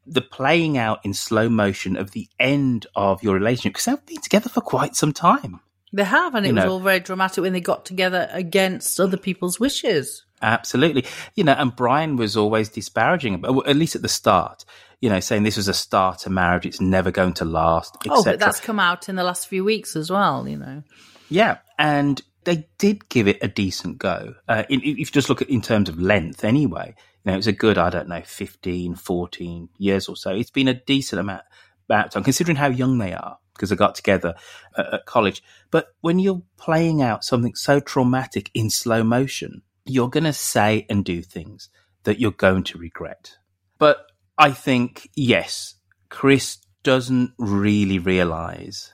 [0.06, 4.20] the playing out in slow motion of the end of your relationship because they've been
[4.22, 5.60] together for quite some time.
[5.92, 6.72] They have, and it You was know.
[6.72, 10.24] all very dramatic when they got together against other people's wishes.
[10.42, 11.04] Absolutely.
[11.34, 14.64] You know, and Brian was always disparaging, at least at the start,
[15.00, 17.96] you know, saying this was a start to marriage, it's never going to last.
[18.08, 20.82] Oh, but that's come out in the last few weeks as well, you know.
[21.28, 24.34] Yeah, and they did give it a decent go.
[24.48, 27.46] Uh, in, if you just look at in terms of length, anyway, you know, it's
[27.46, 30.30] a good, I don't know, 15, 14 years or so.
[30.30, 31.42] It's been a decent amount,
[31.88, 34.34] amount of time, considering how young they are, because they got together
[34.76, 35.42] at, at college.
[35.70, 40.86] But when you're playing out something so traumatic in slow motion, you're going to say
[40.88, 41.70] and do things
[42.04, 43.36] that you're going to regret.
[43.78, 44.06] But
[44.38, 45.74] I think, yes,
[46.08, 48.92] Chris doesn't really realize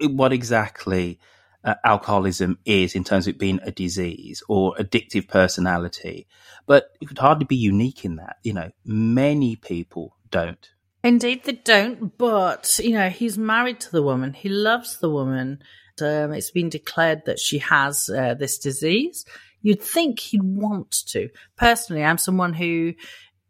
[0.00, 1.18] what exactly
[1.64, 6.26] uh, alcoholism is in terms of it being a disease or addictive personality.
[6.66, 8.36] But it would hardly be unique in that.
[8.42, 10.68] You know, many people don't.
[11.04, 12.16] Indeed, they don't.
[12.18, 14.32] But you know, he's married to the woman.
[14.32, 15.62] He loves the woman.
[16.00, 19.24] Um, it's been declared that she has uh, this disease.
[19.62, 21.30] You'd think he'd want to.
[21.56, 22.94] Personally, I'm someone who,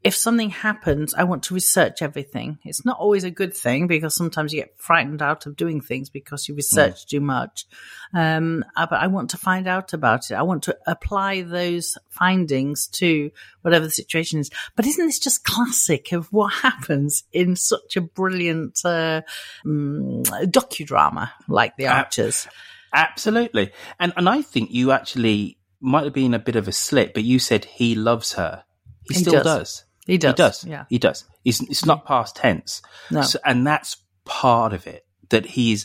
[0.02, 2.58] if something happens, I want to research everything.
[2.64, 6.08] It's not always a good thing because sometimes you get frightened out of doing things
[6.08, 7.66] because you research too much.
[8.14, 10.34] Um, uh, but I want to find out about it.
[10.34, 13.30] I want to apply those findings to
[13.62, 14.50] whatever the situation is.
[14.76, 19.22] But isn't this just classic of what happens in such a brilliant uh,
[19.66, 22.48] um, docudrama like The Archers?
[22.94, 23.72] Absolutely.
[24.00, 27.24] And and I think you actually might have been a bit of a slip, but
[27.24, 28.64] you said he loves her.
[29.08, 29.44] He, He still does.
[29.44, 29.84] does.
[30.06, 30.64] He does, He does.
[30.64, 30.84] yeah.
[30.88, 31.24] He does.
[31.44, 32.82] It's, it's not past tense.
[33.10, 33.22] No.
[33.22, 35.04] So, and that's part of it.
[35.30, 35.84] That he's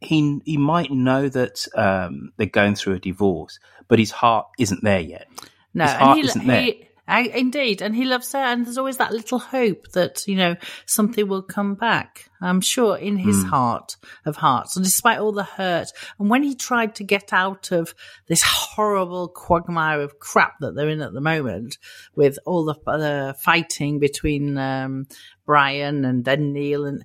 [0.00, 3.58] he he might know that um, they're going through a divorce,
[3.88, 5.28] but his heart isn't there yet.
[5.74, 6.62] No, his heart and he, isn't there.
[6.62, 10.36] he I, indeed, and he loves her, and there's always that little hope that you
[10.36, 12.30] know something will come back.
[12.40, 13.48] I'm sure in his Hmm.
[13.48, 15.88] heart of hearts, and despite all the hurt,
[16.18, 17.94] and when he tried to get out of
[18.28, 21.76] this horrible quagmire of crap that they're in at the moment,
[22.14, 25.06] with all the, the fighting between um,
[25.44, 27.04] Brian and then Neil and.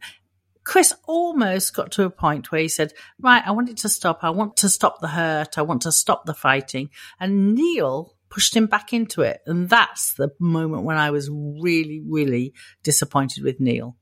[0.63, 2.91] Chris almost got to a point where he said,
[3.21, 4.19] Right, I want it to stop.
[4.21, 5.57] I want to stop the hurt.
[5.57, 6.89] I want to stop the fighting.
[7.21, 9.41] And Neil pushed him back into it.
[9.45, 12.53] And that's the moment when I was really, really
[12.83, 13.95] disappointed with Neil.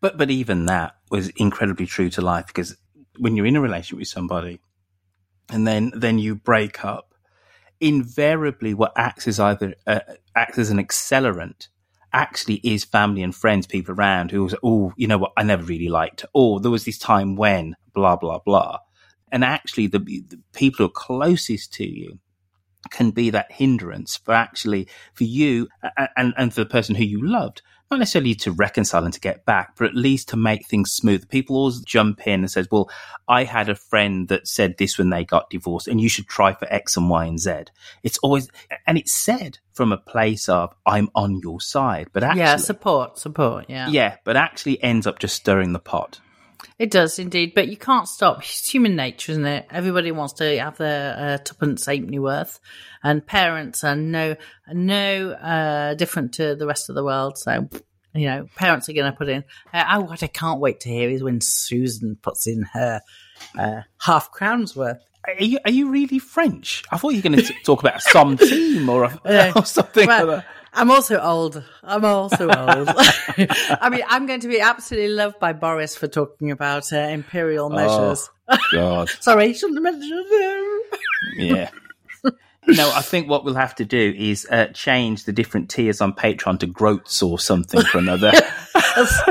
[0.00, 2.76] But but even that was incredibly true to life because
[3.18, 4.60] when you're in a relationship with somebody,
[5.50, 7.14] and then then you break up,
[7.80, 10.00] invariably what acts as either uh,
[10.34, 11.68] acts as an accelerant
[12.12, 15.62] actually is family and friends, people around who was, oh, you know what, I never
[15.62, 18.78] really liked, or there was this time when, blah, blah, blah.
[19.30, 22.18] And actually, the, the people who are closest to you
[22.90, 25.68] can be that hindrance for actually, for you
[26.16, 27.62] and, and for the person who you loved
[27.92, 31.28] not necessarily to reconcile and to get back, but at least to make things smooth.
[31.28, 32.90] People always jump in and says, well,
[33.28, 36.54] I had a friend that said this when they got divorced and you should try
[36.54, 37.64] for X and Y and Z.
[38.02, 38.48] It's always,
[38.86, 42.40] and it's said from a place of, I'm on your side, but actually.
[42.40, 43.88] Yeah, support, support, yeah.
[43.90, 46.18] Yeah, but actually ends up just stirring the pot.
[46.78, 48.38] It does indeed, but you can't stop.
[48.38, 49.66] It's human nature, isn't it?
[49.70, 52.60] Everybody wants to have their uh, tuppence halfpenny worth,
[53.02, 54.36] and parents are no
[54.72, 57.38] no uh, different to the rest of the world.
[57.38, 57.68] So,
[58.14, 59.44] you know, parents are going to put in.
[59.72, 63.00] Uh, oh, what I can't wait to hear is when Susan puts in her
[63.58, 65.02] uh, half crown's worth.
[65.26, 66.82] Are you, are you really French?
[66.90, 70.06] I thought you were going to talk about some team or, a, or something.
[70.06, 70.44] Well, like
[70.74, 71.62] I'm also old.
[71.82, 72.88] I'm also old.
[72.96, 77.66] I mean, I'm going to be absolutely loved by Boris for talking about uh, imperial
[77.66, 78.30] oh, measures.
[78.48, 79.10] Oh, God.
[79.20, 80.80] Sorry, shouldn't have mentioned him.
[81.36, 81.70] yeah.
[82.68, 86.12] No, I think what we'll have to do is uh, change the different tiers on
[86.12, 88.30] Patreon to groats or something for another.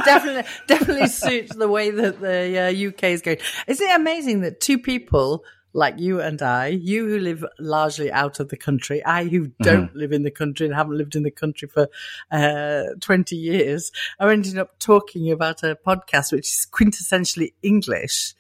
[0.04, 3.38] definitely, definitely suits the way that the uh, UK is going.
[3.68, 8.40] Isn't it amazing that two people like you and I, you who live largely out
[8.40, 9.98] of the country, I who don't mm-hmm.
[9.98, 11.88] live in the country and haven't lived in the country for
[12.32, 18.34] uh, 20 years, are ending up talking about a podcast which is quintessentially English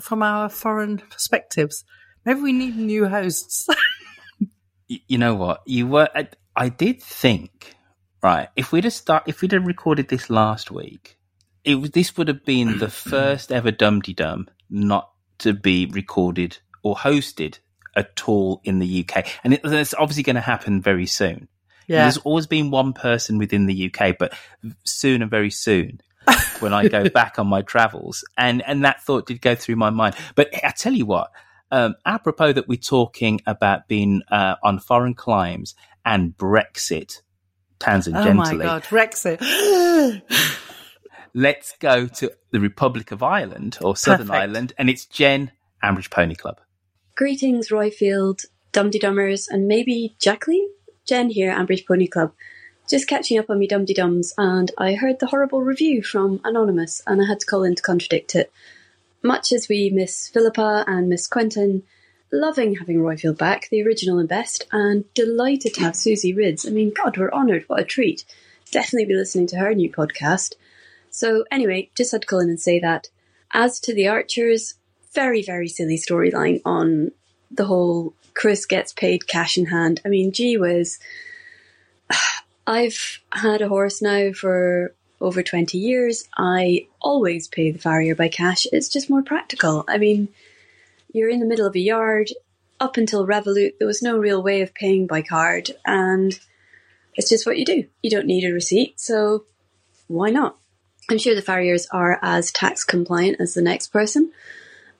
[0.00, 1.84] from our foreign perspectives.
[2.24, 3.66] Maybe we need new hosts.
[4.88, 5.62] you know what?
[5.66, 6.08] You were.
[6.14, 7.74] I, I, did think,
[8.22, 8.48] right?
[8.56, 11.18] If we'd have start, if we'd have recorded this last week,
[11.64, 11.90] it was.
[11.90, 15.11] This would have been the first ever Dum Dum not
[15.42, 17.58] to be recorded or hosted
[17.94, 19.26] at all in the UK.
[19.44, 21.48] And it, it's obviously going to happen very soon.
[21.86, 22.02] Yeah.
[22.02, 24.32] There's always been one person within the UK, but
[24.84, 26.00] soon and very soon
[26.60, 28.24] when I go back on my travels.
[28.36, 30.14] And, and that thought did go through my mind.
[30.34, 31.30] But I tell you what,
[31.70, 35.74] um, apropos that we're talking about being uh, on foreign climes
[36.04, 37.20] and Brexit,
[37.78, 38.26] tangentially.
[38.26, 39.40] Oh my God, Brexit.
[41.34, 44.42] let's go to the Republic of Ireland or Southern Perfect.
[44.42, 45.52] Ireland, and it's Jen,
[45.82, 46.60] Ambridge Pony Club.
[47.14, 50.68] Greetings, Royfield, Dumdy Dummers, and maybe Jacqueline?
[51.04, 52.32] Jen here, Ambridge Pony Club.
[52.88, 57.02] Just catching up on me Dumdy Dums, and I heard the horrible review from Anonymous,
[57.06, 58.52] and I had to call in to contradict it.
[59.22, 61.84] Much as we miss Philippa and Miss Quentin,
[62.32, 66.66] loving having Roifield back, the original and best, and delighted to have Susie Rids.
[66.66, 67.64] I mean, God, we're honoured.
[67.68, 68.24] What a treat.
[68.70, 70.54] Definitely be listening to her new podcast.
[71.12, 73.08] So anyway, just had to call in and say that.
[73.52, 74.74] As to the Archers,
[75.14, 77.12] very, very silly storyline on
[77.50, 80.00] the whole Chris gets paid cash in hand.
[80.04, 80.98] I mean, gee whiz.
[82.66, 86.28] I've had a horse now for over 20 years.
[86.36, 88.66] I always pay the farrier by cash.
[88.72, 89.84] It's just more practical.
[89.86, 90.28] I mean,
[91.12, 92.30] you're in the middle of a yard.
[92.80, 96.36] Up until Revolut, there was no real way of paying by card, and
[97.14, 97.84] it's just what you do.
[98.02, 99.44] You don't need a receipt, so
[100.08, 100.56] why not?
[101.10, 104.32] I'm sure the farriers are as tax compliant as the next person,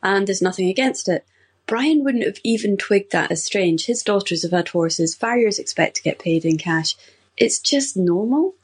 [0.02, 1.24] and there's nothing against it.
[1.66, 3.86] Brian wouldn't have even twigged that as strange.
[3.86, 6.96] His daughters have had horses, farriers expect to get paid in cash.
[7.36, 8.54] It's just normal.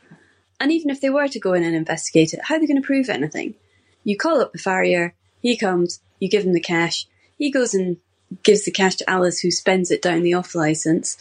[0.61, 2.81] And even if they were to go in and investigate it, how are they going
[2.83, 3.55] to prove anything?
[4.03, 7.07] You call up the farrier, he comes, you give him the cash,
[7.39, 7.99] he goes and
[8.43, 11.17] gives the cash to Alice, who spends it down the off license.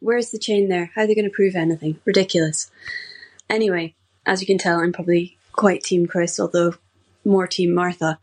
[0.00, 0.90] Where's the chain there?
[0.94, 2.00] How are they going to prove anything?
[2.06, 2.70] Ridiculous.
[3.48, 3.94] Anyway,
[4.24, 6.74] as you can tell, I'm probably quite Team Chris, although
[7.24, 8.18] more Team Martha.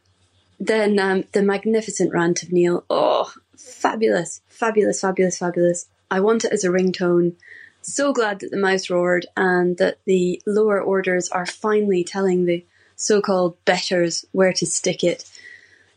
[0.59, 2.83] Then um, the magnificent rant of Neil.
[2.89, 5.87] Oh, fabulous, fabulous, fabulous, fabulous.
[6.09, 7.35] I want it as a ringtone.
[7.81, 12.65] So glad that the mouse roared and that the lower orders are finally telling the
[12.95, 15.29] so called betters where to stick it.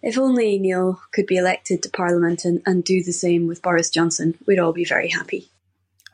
[0.03, 3.91] If only Neil could be elected to Parliament and, and do the same with Boris
[3.91, 5.49] Johnson, we'd all be very happy.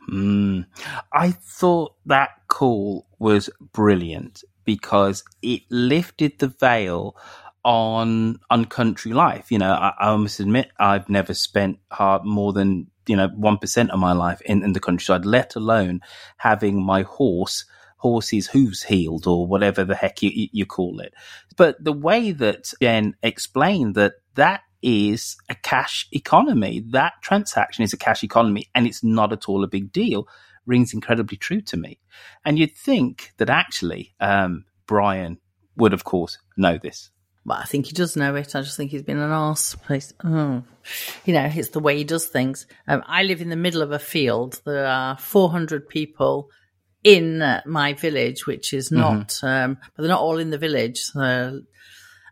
[0.08, 0.66] Mm.
[1.12, 7.16] I thought that call was brilliant because it lifted the veil
[7.64, 9.50] on on country life.
[9.50, 13.56] You know, I, I must admit I've never spent hard more than you know one
[13.56, 16.00] percent of my life in, in the countryside, let alone
[16.36, 17.64] having my horse
[17.98, 21.14] horse's hooves healed or whatever the heck you, you call it.
[21.56, 27.94] But the way that Jen explained that that is a cash economy, that transaction is
[27.94, 30.28] a cash economy, and it's not at all a big deal
[30.66, 31.98] rings incredibly true to me.
[32.44, 35.38] And you'd think that actually um, Brian
[35.76, 37.10] would, of course, know this.
[37.44, 38.56] Well, I think he does know it.
[38.56, 39.76] I just think he's been an arse.
[39.76, 40.12] Place.
[40.24, 40.64] Oh.
[41.24, 42.66] You know, it's the way he does things.
[42.88, 44.60] Um, I live in the middle of a field.
[44.64, 46.50] There are 400 people
[47.04, 49.46] in uh, my village, which is not, mm-hmm.
[49.46, 50.98] um, but they're not all in the village.
[50.98, 51.60] So,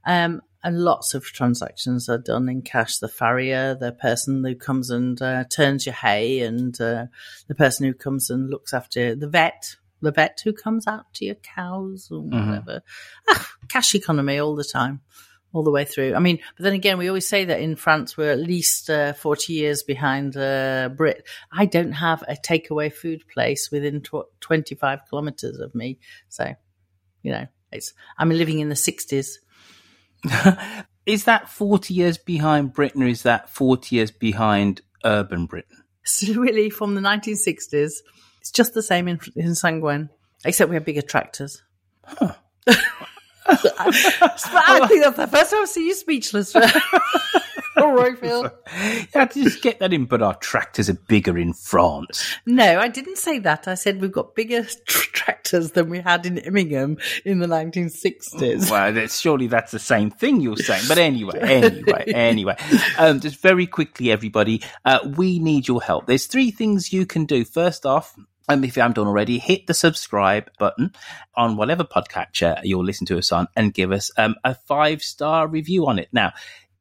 [0.04, 2.96] um, and lots of transactions are done in cash.
[2.96, 7.06] The farrier, the person who comes and uh, turns your hay, and uh,
[7.48, 11.26] the person who comes and looks after the vet, the vet who comes out to
[11.26, 12.48] your cows or mm-hmm.
[12.48, 12.82] whatever.
[13.28, 15.02] Ah, cash economy all the time,
[15.52, 16.14] all the way through.
[16.14, 19.12] I mean, but then again, we always say that in France we're at least uh,
[19.12, 21.26] 40 years behind uh, Brit.
[21.52, 25.98] I don't have a takeaway food place within tw- 25 kilometers of me.
[26.30, 26.54] So,
[27.22, 29.36] you know, it's, I'm living in the 60s.
[31.06, 35.84] is that 40 years behind Britain or is that 40 years behind urban Britain?
[36.02, 37.92] It's really from the 1960s.
[38.40, 39.54] It's just the same in, in
[40.44, 41.62] except we have bigger tractors.
[42.04, 42.34] Huh.
[43.46, 46.54] I think that's the first time I've seen you speechless.
[47.82, 48.50] All right, Phil.
[49.14, 52.36] Yeah, just get that in, but our tractors are bigger in France.
[52.46, 53.66] No, I didn't say that.
[53.68, 58.70] I said we've got bigger tra- tractors than we had in Immingham in the 1960s.
[58.70, 60.84] Well, that's, surely that's the same thing you're saying.
[60.88, 62.56] But anyway, anyway, anyway.
[62.98, 66.06] Um, just very quickly, everybody, uh, we need your help.
[66.06, 67.44] There's three things you can do.
[67.44, 68.16] First off,
[68.48, 70.92] um, if you haven't done already, hit the subscribe button
[71.34, 75.46] on whatever podcatcher you're listening to us on and give us um, a five star
[75.46, 76.08] review on it.
[76.12, 76.32] Now,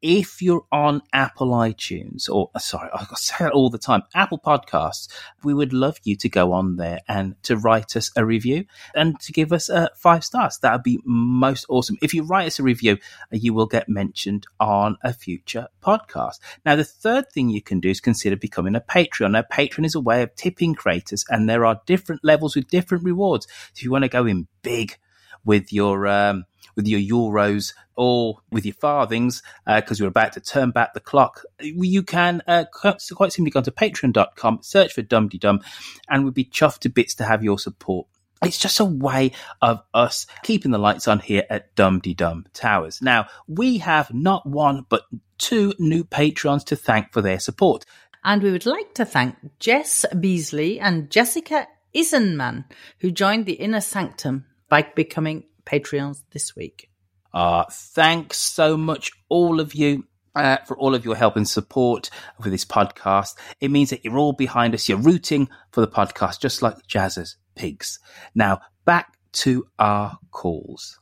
[0.06, 4.38] if you're on Apple iTunes or uh, sorry, I say that all the time, Apple
[4.38, 5.08] Podcasts,
[5.42, 9.18] we would love you to go on there and to write us a review and
[9.20, 10.58] to give us uh, five stars.
[10.58, 11.96] That would be most awesome.
[12.02, 12.98] If you write us a review,
[13.32, 16.38] uh, you will get mentioned on a future podcast.
[16.66, 19.30] Now, the third thing you can do is consider becoming a Patreon.
[19.30, 23.04] Now, Patreon is a way of tipping creators, and there are different levels with different
[23.04, 23.46] rewards.
[23.46, 24.98] So if you want to go in big
[25.46, 26.44] with your um,
[26.76, 31.00] with your euros or with your farthings because uh, you're about to turn back the
[31.00, 33.00] clock, you can uh, quite
[33.32, 35.60] simply go to patreon.com, search for Dum Dum,
[36.08, 38.06] and we'd be chuffed to bits to have your support.
[38.44, 43.00] It's just a way of us keeping the lights on here at Dum Dum Towers.
[43.00, 45.04] Now, we have not one, but
[45.38, 47.86] two new patrons to thank for their support.
[48.22, 52.64] And we would like to thank Jess Beasley and Jessica Isenman,
[52.98, 56.90] who joined the Inner Sanctum by becoming Patreons this week.
[57.32, 60.04] Uh, thanks so much, all of you.
[60.36, 62.10] Uh, for all of your help and support
[62.42, 63.36] for this podcast.
[63.60, 64.88] It means that you're all behind us.
[64.88, 68.00] You're rooting for the podcast, just like Jazz's pigs.
[68.34, 70.98] Now, back to our calls.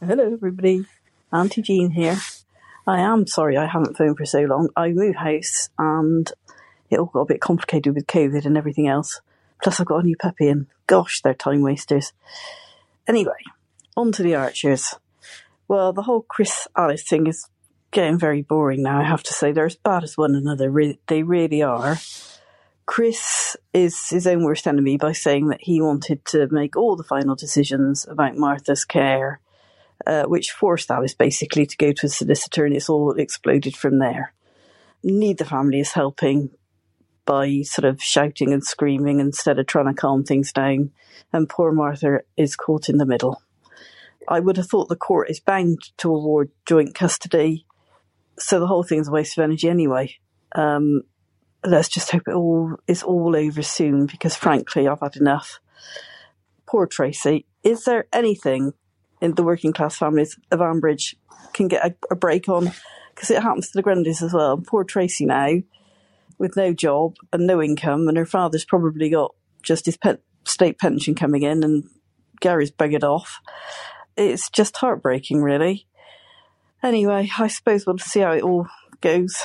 [0.00, 0.84] Hello, everybody.
[1.32, 2.16] Auntie Jean here.
[2.86, 4.68] I am sorry I haven't phoned for so long.
[4.76, 6.30] I moved house and
[6.88, 9.20] it all got a bit complicated with COVID and everything else.
[9.62, 12.12] Plus, I've got a new puppy and gosh, they're time wasters.
[13.08, 13.32] Anyway,
[13.96, 14.94] on to the Archers.
[15.68, 17.48] Well, the whole Chris Alice thing is
[17.90, 19.52] getting very boring now, I have to say.
[19.52, 20.72] They're as bad as one another.
[21.08, 21.96] They really are.
[22.84, 27.02] Chris is his own worst enemy by saying that he wanted to make all the
[27.02, 29.40] final decisions about Martha's care,
[30.06, 33.98] uh, which forced Alice basically to go to a solicitor, and it's all exploded from
[33.98, 34.32] there.
[35.02, 36.50] Neither family is helping
[37.24, 40.92] by sort of shouting and screaming instead of trying to calm things down,
[41.32, 43.42] and poor Martha is caught in the middle.
[44.28, 47.66] I would have thought the court is bound to award joint custody,
[48.38, 50.16] so the whole thing's a waste of energy anyway.
[50.54, 51.02] Um,
[51.64, 55.60] let's just hope it all is all over soon because frankly, I've had enough.
[56.66, 57.46] Poor Tracy.
[57.62, 58.72] Is there anything
[59.20, 61.14] in the working class families of Ambridge
[61.52, 62.72] can get a, a break on?
[63.14, 64.58] Because it happens to the Grundys as well.
[64.58, 65.54] Poor Tracy now,
[66.38, 70.78] with no job and no income, and her father's probably got just his pet state
[70.78, 71.84] pension coming in, and
[72.40, 73.40] Gary's buggered off
[74.16, 75.86] it's just heartbreaking, really.
[76.82, 78.66] Anyway, I suppose we'll see how it all
[79.00, 79.36] goes.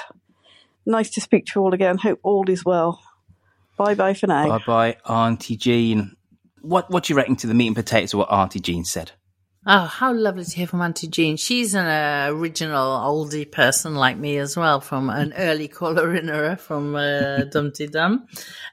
[0.85, 1.97] Nice to speak to you all again.
[1.97, 3.01] Hope all is well.
[3.77, 4.47] Bye bye for now.
[4.47, 6.15] Bye bye, Auntie Jean.
[6.61, 9.11] What what do you reckon to the meat and potatoes of what Auntie Jean said?
[9.65, 11.37] Oh, how lovely to hear from Auntie Jean.
[11.37, 16.29] She's an uh, original oldie person like me as well, from an early caller in
[16.29, 18.25] her from uh, Dumpty Dum.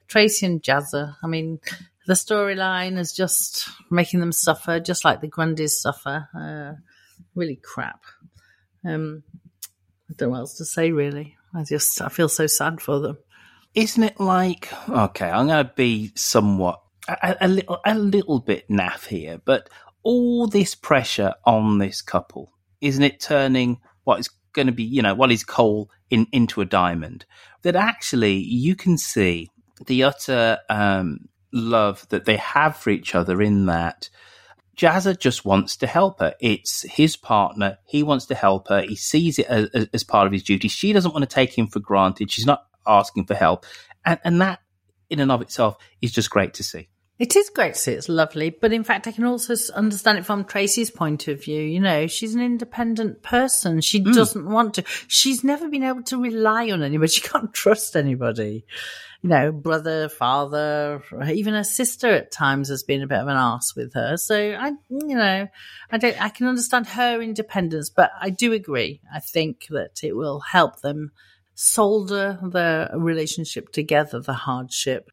[0.08, 1.14] Tracy and Jazzer.
[1.22, 1.60] I mean,
[2.08, 6.26] the storyline is just making them suffer, just like the Grundys suffer.
[6.34, 6.80] Uh,
[7.34, 8.02] really crap.
[8.82, 9.22] Um,
[10.10, 11.36] I don't know what else to say, really.
[11.54, 13.18] I just I feel so sad for them.
[13.74, 15.28] Isn't it like okay?
[15.28, 19.68] I'm going to be somewhat a, a, little a little bit naff here, but
[20.02, 25.02] all this pressure on this couple, isn't it turning what is going to be, you
[25.02, 27.26] know, what is coal in, into a diamond?
[27.62, 29.50] That actually you can see
[29.84, 34.08] the utter um, love that they have for each other in that
[34.76, 36.34] Jazza just wants to help her.
[36.40, 37.78] It's his partner.
[37.84, 38.82] He wants to help her.
[38.82, 40.68] He sees it as, as part of his duty.
[40.68, 42.30] She doesn't want to take him for granted.
[42.30, 43.66] She's not asking for help.
[44.04, 44.60] And, and that
[45.10, 46.88] in and of itself is just great to see.
[47.18, 47.92] It is great to see.
[47.92, 48.50] It's lovely.
[48.50, 51.60] But in fact, I can also understand it from Tracy's point of view.
[51.60, 53.80] You know, she's an independent person.
[53.80, 54.14] She mm.
[54.14, 54.84] doesn't want to.
[55.08, 57.08] She's never been able to rely on anybody.
[57.18, 58.64] She can't trust anybody.
[59.22, 63.36] You know, brother, father, even her sister at times has been a bit of an
[63.36, 64.16] ass with her.
[64.16, 65.48] So I, you know,
[65.90, 69.00] I don't, I can understand her independence, but I do agree.
[69.12, 71.10] I think that it will help them
[71.54, 75.10] solder their relationship together, the hardship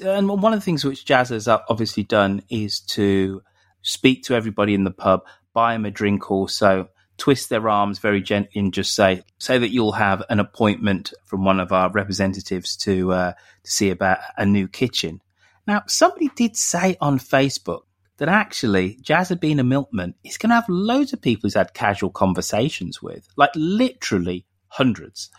[0.00, 3.42] and one of the things which Jazz has obviously done is to
[3.82, 8.20] speak to everybody in the pub, buy them a drink also, twist their arms very
[8.20, 12.76] gently and just say, say that you'll have an appointment from one of our representatives
[12.76, 13.32] to, uh,
[13.62, 15.20] to see about a new kitchen.
[15.66, 17.82] Now, somebody did say on Facebook
[18.18, 20.14] that actually Jazz had been a milkman.
[20.22, 25.30] He's going to have loads of people he's had casual conversations with, like literally hundreds.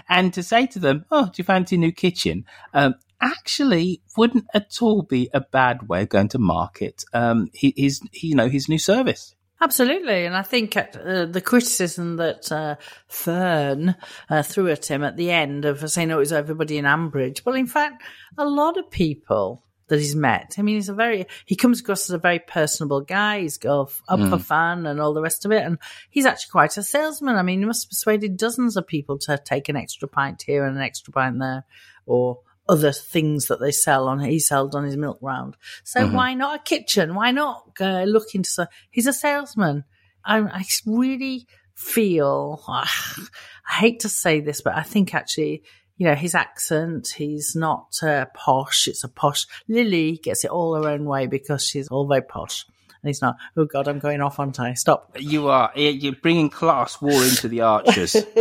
[0.10, 2.46] and to say to them, Oh, do you fancy a new kitchen?
[2.74, 8.02] Um, actually wouldn't at all be a bad way of going to market um, his,
[8.14, 9.36] you know, his new service.
[9.60, 12.76] Absolutely, and I think uh, the criticism that uh,
[13.08, 13.96] Fern
[14.30, 17.44] uh, threw at him at the end of saying oh, it was everybody in Ambridge.
[17.44, 18.04] Well, in fact,
[18.38, 20.56] a lot of people that he's met.
[20.58, 23.42] I mean, he's a very he comes across as a very personable guy.
[23.42, 24.30] He's got up mm.
[24.30, 25.80] for fun and all the rest of it, and
[26.12, 27.36] he's actually quite a salesman.
[27.36, 30.66] I mean, he must have persuaded dozens of people to take an extra pint here
[30.66, 31.66] and an extra pint there,
[32.06, 35.56] or other things that they sell on he sold on his milk round.
[35.84, 36.16] So mm-hmm.
[36.16, 37.16] why not a kitchen?
[37.16, 38.50] Why not uh, look into?
[38.50, 39.84] So he's a salesman.
[40.24, 42.88] I, I really feel I
[43.70, 45.64] hate to say this, but I think actually.
[46.00, 48.88] You know, his accent, he's not uh, posh.
[48.88, 49.48] It's a posh.
[49.68, 52.68] Lily gets it all her own way because she's all very posh.
[53.08, 54.74] And he's not, oh God, I'm going off, aren't I?
[54.74, 55.16] Stop.
[55.18, 55.72] You are.
[55.76, 58.18] You're bringing class war into the archers.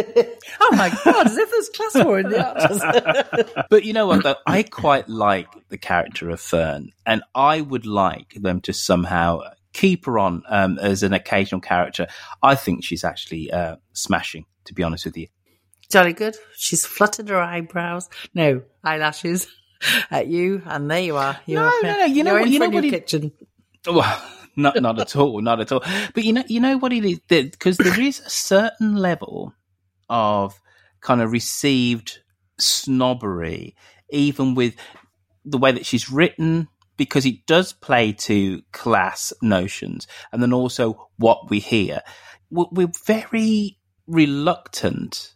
[0.61, 3.55] oh my God, as if there's class war in the archers.
[3.71, 4.35] but you know what, though?
[4.45, 9.43] I quite like the character of Fern, and I would like them to somehow
[9.73, 12.09] keep her on um, as an occasional character.
[12.43, 15.29] I think she's actually uh, smashing, to be honest with you.
[15.93, 16.35] Jolly good.
[16.57, 18.11] She's fluttered her eyebrows.
[18.35, 19.47] No, eyelashes
[20.11, 21.39] at you, and there you are.
[21.47, 22.05] You're, no, no, no.
[22.07, 22.85] You know, what, you know what?
[22.85, 23.31] It, kitchen.
[23.87, 24.23] Well,
[24.57, 25.83] not not at all, not at all.
[26.15, 29.55] But you know, you know what it is because there is a certain level
[30.09, 30.61] of
[31.01, 32.21] kind of received
[32.59, 33.77] snobbery,
[34.11, 34.75] even with
[35.45, 41.09] the way that she's written, because it does play to class notions, and then also
[41.19, 42.01] what we hear.
[42.51, 45.35] We're very reluctant,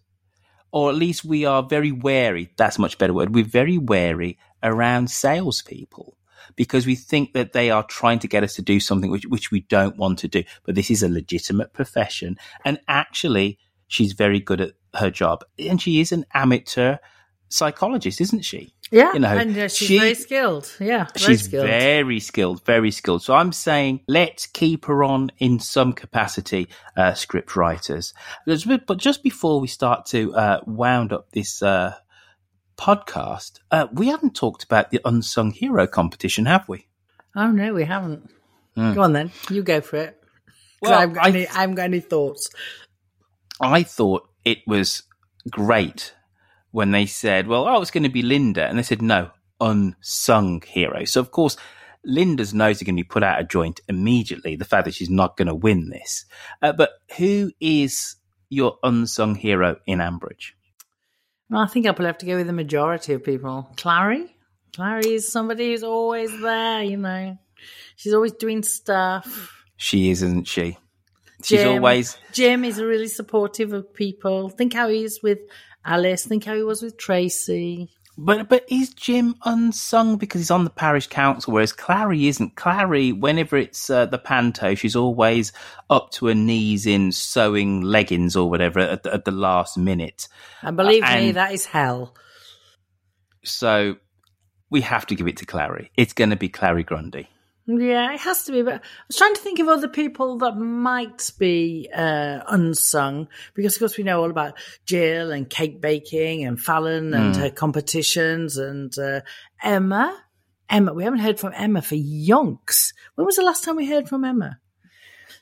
[0.73, 2.53] or at least we are very wary.
[2.57, 3.35] That's a much better word.
[3.35, 6.17] We're very wary around salespeople
[6.57, 9.51] because we think that they are trying to get us to do something which, which
[9.51, 10.45] we don't want to do.
[10.65, 12.37] But this is a legitimate profession.
[12.65, 15.45] And actually, she's very good at her job.
[15.59, 16.99] And she is an amateur
[17.49, 18.75] psychologist, isn't she?
[18.93, 20.73] Yeah, you know, and uh, she's she, very skilled.
[20.81, 21.67] Yeah, very she's skilled.
[21.67, 23.23] very skilled, very skilled.
[23.23, 28.15] So I'm saying let's keep her on in some capacity, uh, script writers.
[28.47, 31.95] But just before we start to uh, wound up this uh,
[32.81, 36.87] podcast, uh, we haven't talked about the unsung hero competition, have we?
[37.37, 38.31] Oh no, we haven't.
[38.75, 38.95] Mm.
[38.95, 40.17] Go on then, you go for it.
[40.81, 42.49] Well, I've got, I, any, I haven't got any thoughts.
[43.61, 45.03] I thought it was
[45.51, 46.15] great
[46.71, 50.63] when they said, "Well, oh, it's going to be Linda," and they said, "No, unsung
[50.63, 51.57] hero." So of course.
[52.03, 54.57] Linda's nose is going to be put out of joint immediately.
[54.57, 56.25] The fact that she's not going to win this,
[56.63, 58.17] uh, but who is
[58.49, 60.53] your unsung hero in Ambridge?
[61.51, 63.69] Well, I think I'll have to go with the majority of people.
[63.77, 64.31] Clarrie?
[64.73, 67.37] Clarrie is somebody who's always there, you know.
[67.97, 69.65] She's always doing stuff.
[69.77, 70.79] She is, isn't she?
[71.43, 72.17] She's Jim, always.
[72.33, 74.49] Jim is really supportive of people.
[74.49, 75.39] Think how he is with
[75.85, 76.25] Alice.
[76.25, 77.91] Think how he was with Tracy.
[78.19, 82.55] But but is Jim unsung because he's on the parish council, whereas Clarrie isn't.
[82.57, 85.53] Clarrie, whenever it's uh, the panto, she's always
[85.89, 90.29] up to her knees in sewing leggings or whatever at, at the last minute.
[90.63, 92.15] And believe uh, and me, that is hell.
[93.45, 93.97] So
[94.71, 95.89] we have to give it to Clarrie.
[95.97, 97.29] It's going to be Clarrie Grundy.
[97.79, 98.63] Yeah, it has to be.
[98.63, 103.77] But I was trying to think of other people that might be uh, unsung because,
[103.77, 107.39] of course, we know all about Jill and cake baking and Fallon and mm.
[107.39, 109.21] her competitions and uh,
[109.63, 110.21] Emma.
[110.69, 112.93] Emma, we haven't heard from Emma for yonks.
[113.15, 114.59] When was the last time we heard from Emma?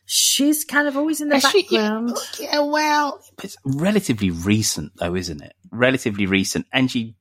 [0.04, 2.16] She's kind of always in the background.
[2.34, 5.54] She, yeah, well, it's relatively recent, though, isn't it?
[5.70, 7.14] Relatively recent, and she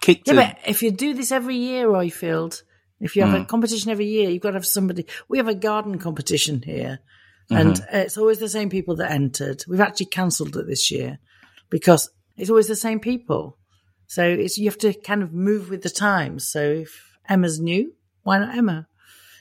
[0.00, 0.28] kicked.
[0.28, 2.62] Yeah, a- but if you do this every year, Royfield,
[3.02, 3.48] If you have a Mm.
[3.48, 5.06] competition every year, you've got to have somebody.
[5.28, 7.00] We have a garden competition here,
[7.50, 7.82] and Mhm.
[7.94, 9.64] uh, it's always the same people that entered.
[9.68, 11.18] We've actually cancelled it this year
[11.68, 13.58] because it's always the same people.
[14.06, 16.46] So it's you have to kind of move with the times.
[16.48, 17.92] So if Emma's new,
[18.22, 18.86] why not Emma?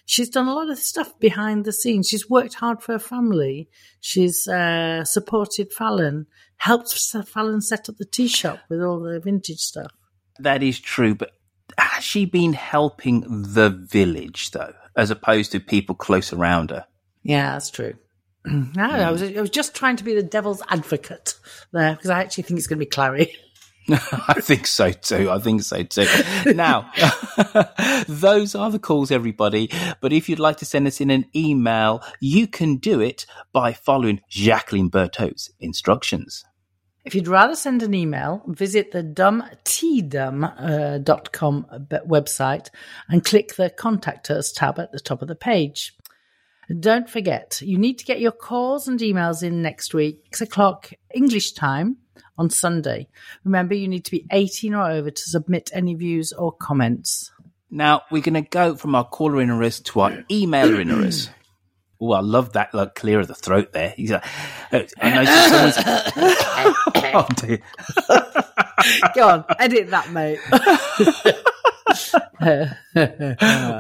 [0.05, 2.07] She's done a lot of stuff behind the scenes.
[2.09, 3.69] She's worked hard for her family.
[3.99, 6.25] She's uh, supported Fallon,
[6.57, 6.91] helped
[7.27, 9.91] Fallon set up the tea shop with all the vintage stuff.
[10.39, 11.31] That is true, but
[11.77, 13.21] has she been helping
[13.53, 16.85] the village though, as opposed to people close around her?
[17.23, 17.93] Yeah, that's true.
[18.45, 21.35] no, I was I was just trying to be the devil's advocate
[21.71, 23.31] there because I actually think it's going to be Clarrie.
[23.89, 25.29] I think so too.
[25.29, 26.07] I think so too.
[26.53, 26.91] Now,
[28.07, 29.69] those are the calls, everybody.
[30.01, 33.73] But if you'd like to send us in an email, you can do it by
[33.73, 36.45] following Jacqueline Berrow's instructions.
[37.03, 41.65] If you'd rather send an email, visit the dumbtdum.com uh, dot com
[42.07, 42.69] website
[43.09, 45.95] and click the Contact Us tab at the top of the page.
[46.79, 50.91] Don't forget, you need to get your calls and emails in next week, 6 o'clock
[51.13, 51.97] English time
[52.37, 53.07] on Sunday.
[53.43, 57.31] Remember, you need to be 18 or over to submit any views or comments.
[57.69, 61.29] Now, we're going to go from our caller inners to our email emailer inners.
[62.01, 63.89] Oh, I love that, like, clear of the throat there.
[63.89, 64.25] He's like,
[64.73, 65.77] uh, I noticed someone's.
[67.13, 67.27] oh.
[69.13, 70.39] Go on, edit that, mate.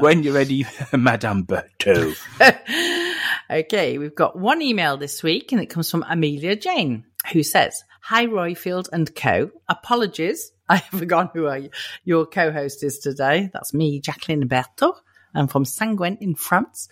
[0.01, 2.15] when you're ready, Madame Berrow.
[3.49, 7.83] okay, we've got one email this week, and it comes from Amelia Jane, who says,
[8.01, 9.49] "Hi Royfield and Co.
[9.67, 11.69] Apologies, I have forgotten who
[12.03, 13.49] your co-host is today.
[13.51, 14.93] That's me, Jacqueline Berrow.
[15.33, 16.89] I'm from Saint-Guen in France.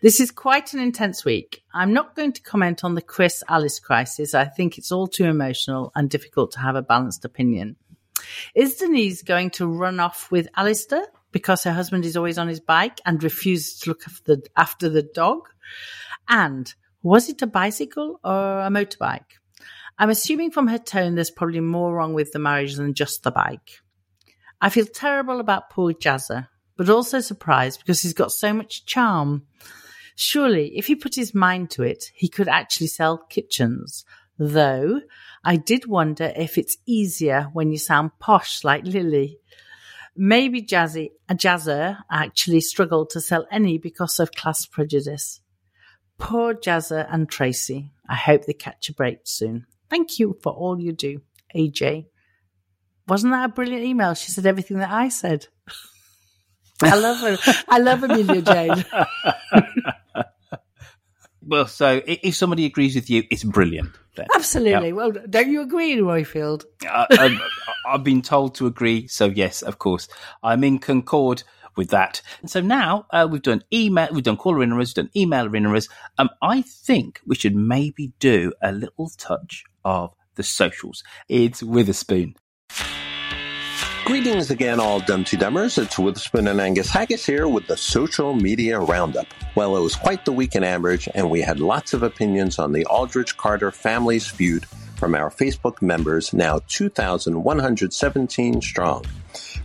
[0.00, 1.62] This is quite an intense week.
[1.72, 4.34] I'm not going to comment on the Chris Alice crisis.
[4.34, 7.76] I think it's all too emotional and difficult to have a balanced opinion.
[8.54, 12.60] Is Denise going to run off with Alistair because her husband is always on his
[12.60, 15.48] bike and refuses to look after the, after the dog?
[16.28, 16.72] And
[17.02, 19.24] was it a bicycle or a motorbike?
[19.98, 23.30] I'm assuming from her tone there's probably more wrong with the marriage than just the
[23.30, 23.80] bike.
[24.60, 29.46] I feel terrible about poor Jazzer, but also surprised because he's got so much charm.
[30.16, 34.04] Surely, if he put his mind to it, he could actually sell kitchens.
[34.38, 35.00] Though,
[35.44, 39.38] I did wonder if it's easier when you sound posh like Lily.
[40.16, 45.40] Maybe Jazzy, a Jazzer actually struggled to sell any because of class prejudice.
[46.18, 47.90] Poor Jazzer and Tracy.
[48.08, 49.66] I hope they catch a break soon.
[49.90, 51.20] Thank you for all you do,
[51.54, 52.06] AJ.
[53.08, 54.14] Wasn't that a brilliant email?
[54.14, 55.48] She said everything that I said.
[56.82, 57.64] I love her.
[57.68, 58.84] I love Amelia Jane.
[61.46, 63.90] Well, so if somebody agrees with you, it's brilliant.
[64.16, 64.26] then.
[64.34, 64.88] Absolutely.
[64.88, 64.94] Yeah.
[64.94, 66.64] Well, don't you agree, Royfield?
[66.88, 67.40] Uh, um,
[67.86, 70.08] I've been told to agree, so yes, of course,
[70.42, 71.42] I'm in concord
[71.76, 72.22] with that.
[72.40, 75.90] And so now uh, we've done email, we've done caller inners, we've done email inners.
[76.18, 81.04] Um, I think we should maybe do a little touch of the socials.
[81.28, 82.36] It's Witherspoon.
[84.04, 85.82] Greetings again, all Dumpty Dummers.
[85.82, 89.26] It's Witherspoon and Angus Haggis here with the social media roundup.
[89.54, 92.72] Well, it was quite the week in Ambridge, and we had lots of opinions on
[92.72, 99.06] the Aldridge Carter family's feud from our Facebook members, now 2,117 strong.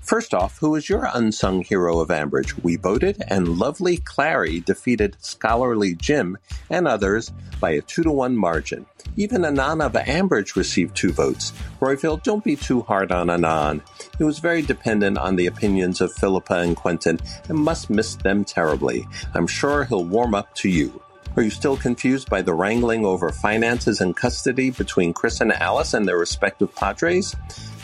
[0.10, 2.60] First off, who is your unsung hero of Ambridge?
[2.64, 6.36] We voted, and lovely Clarrie defeated scholarly Jim
[6.68, 8.88] and others by a two to one margin.
[9.18, 11.54] Even Anan of Ambridge received two votes.
[11.80, 13.84] Royfield, don't be too hard on Anan.
[14.18, 18.44] He was very dependent on the opinions of Philippa and Quentin and must miss them
[18.44, 19.08] terribly.
[19.36, 21.04] I'm sure he'll warm up to you.
[21.38, 25.94] Are you still confused by the wrangling over finances and custody between Chris and Alice
[25.94, 27.36] and their respective padres?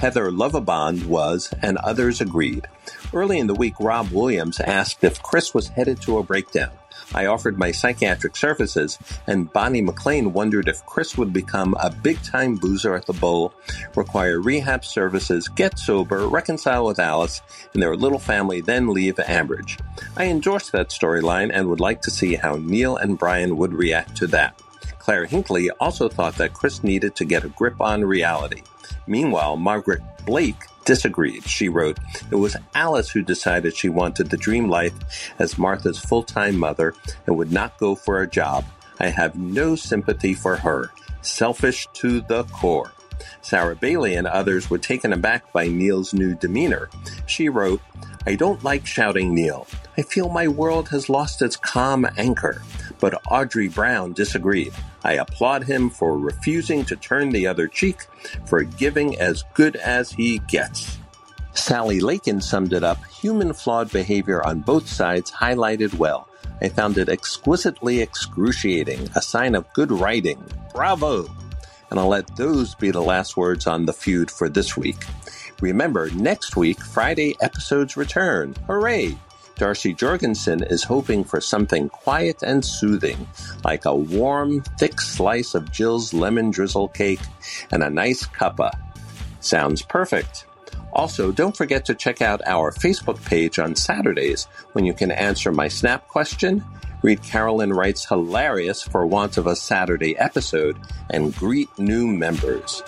[0.06, 2.68] Heather Lovabond was, and others agreed.
[3.12, 6.70] Early in the week, Rob Williams asked if Chris was headed to a breakdown.
[7.16, 12.22] I offered my psychiatric services, and Bonnie McLean wondered if Chris would become a big
[12.22, 13.52] time boozer at the bowl,
[13.96, 17.42] require rehab services, get sober, reconcile with Alice,
[17.74, 19.80] and their little family then leave Ambridge.
[20.16, 24.18] I endorsed that storyline and would like to see how Neil and Brian would react
[24.18, 24.62] to that.
[25.06, 28.64] Claire Hinckley also thought that Chris needed to get a grip on reality.
[29.06, 31.48] Meanwhile, Margaret Blake disagreed.
[31.48, 32.00] She wrote,
[32.32, 34.96] It was Alice who decided she wanted the dream life
[35.38, 36.96] as Martha's full time mother
[37.28, 38.66] and would not go for a job.
[39.00, 40.90] I have no sympathy for her.
[41.22, 42.92] Selfish to the core.
[43.44, 46.90] Sarah Bailey and others were taken aback by Neil's new demeanor.
[47.28, 47.80] She wrote,
[48.26, 49.68] I don't like shouting Neil.
[49.98, 52.62] I feel my world has lost its calm anchor.
[53.00, 54.74] But Audrey Brown disagreed.
[55.04, 58.08] I applaud him for refusing to turn the other cheek,
[58.46, 60.98] for giving as good as he gets.
[61.54, 66.28] Sally Lakin summed it up human flawed behavior on both sides highlighted well.
[66.62, 70.44] I found it exquisitely excruciating, a sign of good writing.
[70.74, 71.28] Bravo!
[71.90, 75.06] And I'll let those be the last words on the feud for this week.
[75.62, 78.56] Remember, next week, Friday episodes return.
[78.68, 79.18] Hooray!
[79.56, 83.28] Darcy Jorgensen is hoping for something quiet and soothing,
[83.64, 87.22] like a warm, thick slice of Jill's lemon drizzle cake
[87.72, 88.72] and a nice cuppa.
[89.40, 90.46] Sounds perfect.
[90.92, 95.52] Also, don't forget to check out our Facebook page on Saturdays when you can answer
[95.52, 96.64] my Snap question,
[97.02, 100.78] read Carolyn Wright's hilarious for want of a Saturday episode,
[101.10, 102.82] and greet new members.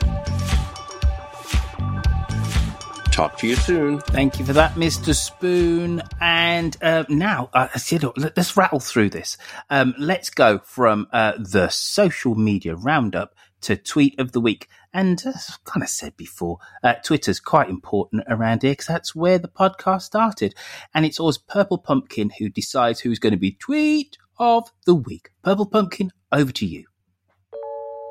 [3.17, 3.97] Talk to you soon.
[3.99, 5.15] Thank you for that, Mr.
[5.15, 6.03] Spoon.
[6.21, 7.67] And uh, now, uh,
[8.15, 9.39] let's rattle through this.
[9.71, 14.67] Um, let's go from uh, the social media roundup to tweet of the week.
[14.93, 19.15] And as I've kind of said before, uh, Twitter's quite important around here because that's
[19.15, 20.53] where the podcast started.
[20.93, 25.31] And it's always Purple Pumpkin who decides who's going to be tweet of the week.
[25.41, 26.85] Purple Pumpkin, over to you.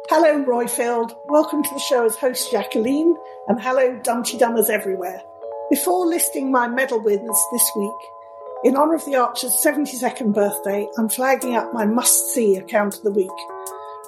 [0.08, 1.16] Hello, Royfield.
[1.24, 3.16] Welcome to the show as host Jacqueline,
[3.48, 5.20] and hello, Dumpty Dummers everywhere.
[5.68, 7.92] Before listing my medal winners this week,
[8.62, 13.10] in honour of the Archer's 72nd birthday, I'm flagging up my must-see account of the
[13.10, 13.28] week,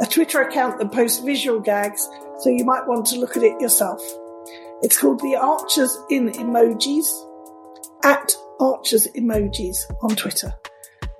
[0.00, 3.60] a Twitter account that posts visual gags, so you might want to look at it
[3.60, 4.00] yourself.
[4.82, 7.08] It's called the Archers in Emojis,
[8.04, 10.54] at Archers Emojis on Twitter.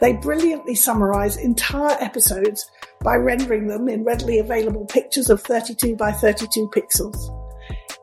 [0.00, 2.68] They brilliantly summarise entire episodes
[3.02, 7.16] by rendering them in readily available pictures of 32 by 32 pixels.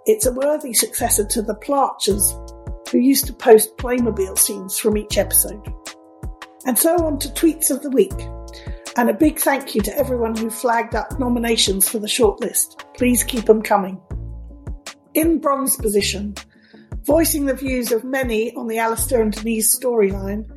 [0.06, 2.32] It's a worthy successor to the Plarchers,
[2.90, 5.66] who used to post Playmobil scenes from each episode.
[6.66, 8.14] And so on to tweets of the week.
[8.98, 12.84] And a big thank you to everyone who flagged up nominations for the shortlist.
[12.96, 14.02] Please keep them coming.
[15.14, 16.36] In bronze position,
[17.04, 20.55] voicing the views of many on the Alistair and Denise storyline,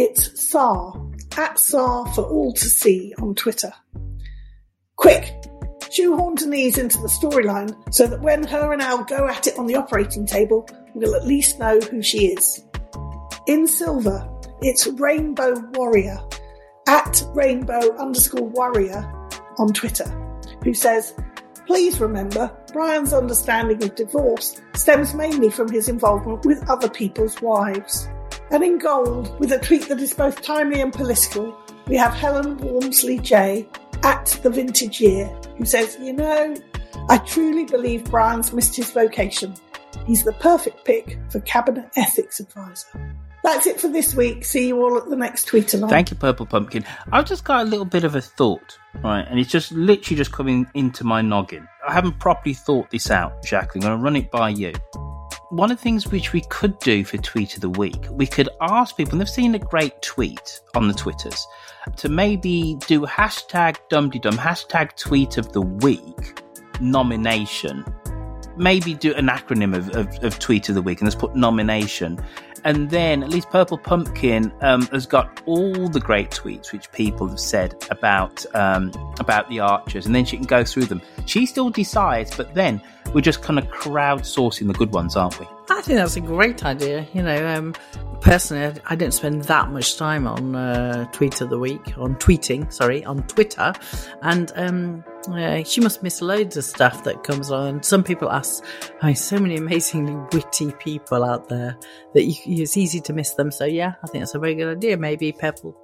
[0.00, 0.98] it's Sar,
[1.36, 3.70] at Sar for all to see on Twitter.
[4.96, 5.30] Quick,
[5.92, 9.66] shoehorn Denise into the storyline so that when her and Al go at it on
[9.66, 12.64] the operating table, we'll at least know who she is.
[13.46, 14.26] In silver,
[14.62, 16.18] it's Rainbow Warrior,
[16.88, 19.02] at Rainbow underscore Warrior
[19.58, 20.08] on Twitter,
[20.64, 21.14] who says,
[21.66, 28.08] Please remember, Brian's understanding of divorce stems mainly from his involvement with other people's wives.
[28.50, 32.56] And in gold, with a tweet that is both timely and political, we have Helen
[32.58, 33.68] Walmsley J
[34.02, 35.26] at the vintage year,
[35.56, 36.56] who says, You know,
[37.08, 39.54] I truly believe Brian's missed his vocation.
[40.04, 42.88] He's the perfect pick for cabinet ethics advisor.
[43.44, 44.44] That's it for this week.
[44.44, 45.90] See you all at the next tweet along.
[45.90, 46.84] Thank you, Purple Pumpkin.
[47.12, 49.26] I've just got a little bit of a thought, right?
[49.28, 51.66] And it's just literally just coming into my noggin.
[51.86, 53.84] I haven't properly thought this out, Jacqueline.
[53.84, 54.72] I'm going to run it by you
[55.50, 58.48] one of the things which we could do for tweet of the week, we could
[58.60, 61.46] ask people, and they've seen a great tweet on the Twitters,
[61.96, 66.42] to maybe do hashtag dumdydum, hashtag tweet of the week
[66.80, 67.84] nomination.
[68.60, 72.20] Maybe do an acronym of, of, of tweet of the week and let's put nomination
[72.64, 77.28] and then at least Purple Pumpkin um, has got all the great tweets which people
[77.28, 81.00] have said about um, about the archers, and then she can go through them.
[81.26, 82.80] She still decides, but then
[83.14, 85.46] we're just kind of crowdsourcing the good ones, aren't we?
[85.70, 87.06] I think that's a great idea.
[87.12, 87.74] You know, um,
[88.20, 92.72] personally, I don't spend that much time on uh, tweet of the week, on tweeting,
[92.72, 93.72] sorry, on Twitter,
[94.22, 97.82] and um, uh, she must miss loads of stuff that comes on.
[97.82, 98.64] Some people ask,
[99.02, 101.78] I mean, so many amazingly witty people out there
[102.14, 103.50] that you, it's easy to miss them.
[103.50, 104.96] So yeah, I think that's a very good idea.
[104.96, 105.76] Maybe Purple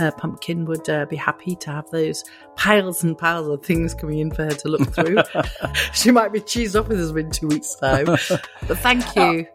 [0.00, 2.24] uh, Pumpkin would uh, be happy to have those
[2.56, 5.18] piles and piles of things coming in for her to look through.
[5.92, 8.06] she might be cheesed off with us in two weeks' time.
[8.66, 9.46] But thank you.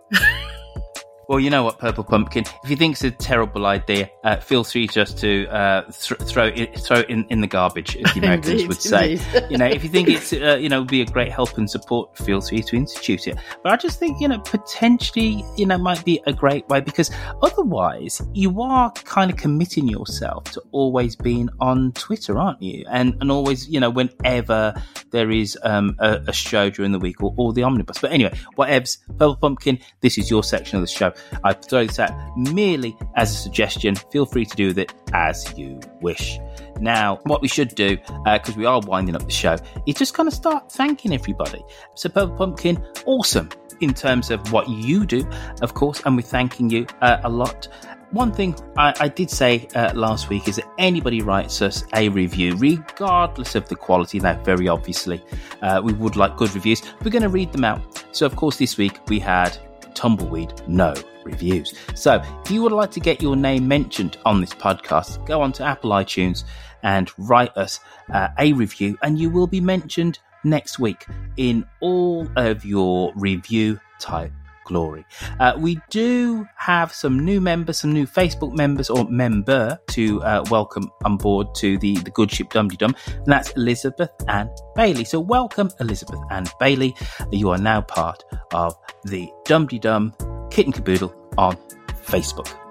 [1.27, 2.43] Well, you know what, Purple Pumpkin.
[2.63, 6.47] If you think it's a terrible idea, uh, feel free just to uh, th- throw
[6.47, 9.19] it throw it in, in the garbage, as the Americans indeed, would say.
[9.49, 12.17] you know, if you think it's uh, you know be a great help and support,
[12.17, 13.37] feel free to institute it.
[13.63, 17.09] But I just think you know potentially you know might be a great way because
[17.41, 22.85] otherwise you are kind of committing yourself to always being on Twitter, aren't you?
[22.89, 24.73] And and always you know whenever
[25.11, 27.99] there is um, a, a, show during the week or, or the omnibus.
[27.99, 31.12] But anyway, whatever's Purple Pumpkin, this is your section of the show.
[31.43, 33.95] I throw this out merely as a suggestion.
[33.95, 36.39] Feel free to do with it as you wish.
[36.79, 40.13] Now, what we should do, because uh, we are winding up the show, is just
[40.13, 41.63] kind of start thanking everybody.
[41.95, 43.49] So, Purple Pumpkin, awesome
[43.81, 45.27] in terms of what you do,
[45.61, 47.67] of course, and we're thanking you uh, a lot.
[48.11, 52.09] One thing I, I did say uh, last week is that anybody writes us a
[52.09, 55.23] review, regardless of the quality, now, very obviously,
[55.61, 56.83] uh, we would like good reviews.
[57.03, 57.81] We're going to read them out.
[58.11, 59.57] So, of course, this week we had
[59.93, 61.73] tumbleweed, no reviews.
[61.95, 65.51] So if you would like to get your name mentioned on this podcast, go on
[65.53, 66.43] to Apple iTunes
[66.83, 67.79] and write us
[68.11, 71.05] uh, a review, and you will be mentioned next week
[71.37, 74.31] in all of your review type
[74.65, 75.05] glory.
[75.39, 80.43] Uh, we do have some new members, some new Facebook members or member to uh,
[80.49, 85.05] welcome on board to the, the good ship Dum Dum, and that's Elizabeth and Bailey.
[85.05, 86.95] So welcome, Elizabeth and Bailey.
[87.31, 90.13] You are now part of the Dum Dum
[90.51, 91.57] Kit and Caboodle on
[92.05, 92.62] Facebook.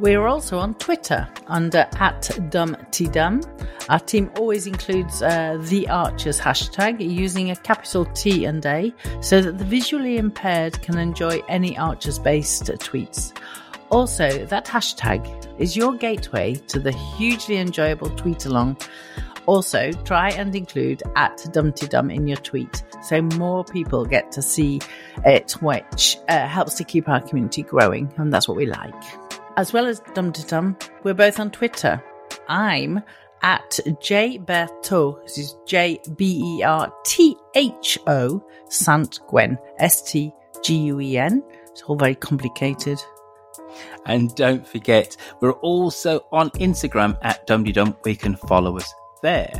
[0.00, 3.44] We're also on Twitter under at DumTeeDum.
[3.88, 9.40] Our team always includes uh, the Archers hashtag using a capital T and A so
[9.40, 13.36] that the visually impaired can enjoy any Archers based tweets.
[13.90, 15.26] Also, that hashtag
[15.58, 18.76] is your gateway to the hugely enjoyable tweet along.
[19.46, 24.80] Also, try and include at DumTeeDum in your tweet so more people get to see
[25.24, 28.94] it, which uh, helps to keep our community growing, and that's what we like
[29.58, 32.00] as well as Dum Dum, we're both on Twitter.
[32.48, 33.02] I'm
[33.42, 35.22] at jbertho.
[35.24, 40.32] This is J B E R T H O Sant Gwen S T
[40.62, 41.42] G U E N.
[41.66, 43.00] It's all very complicated.
[44.06, 47.96] And don't forget, we're also on Instagram at Dum Dum.
[48.04, 49.52] We can follow us there.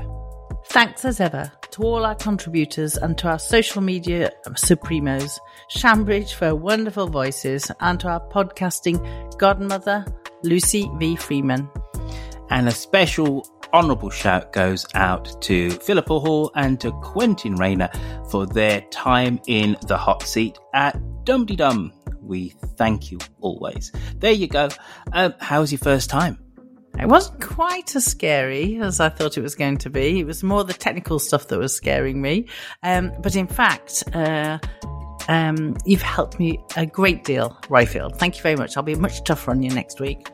[0.70, 5.38] Thanks as ever to all our contributors and to our social media supremos,
[5.70, 10.04] Shambridge for wonderful voices, and to our podcasting godmother,
[10.42, 11.16] Lucy V.
[11.16, 11.70] Freeman.
[12.50, 17.90] And a special honourable shout goes out to Philippa Hall and to Quentin Rayner
[18.30, 21.94] for their time in the hot seat at Dum Dum.
[22.20, 23.90] We thank you always.
[24.16, 24.68] There you go.
[25.14, 26.38] Um, how was your first time?
[27.00, 30.20] It wasn't quite as scary as I thought it was going to be.
[30.20, 32.46] It was more the technical stuff that was scaring me.
[32.82, 34.58] Um, but in fact, uh,
[35.28, 38.16] um, you've helped me a great deal, Royfield.
[38.16, 38.76] Thank you very much.
[38.76, 40.28] I'll be much tougher on you next week.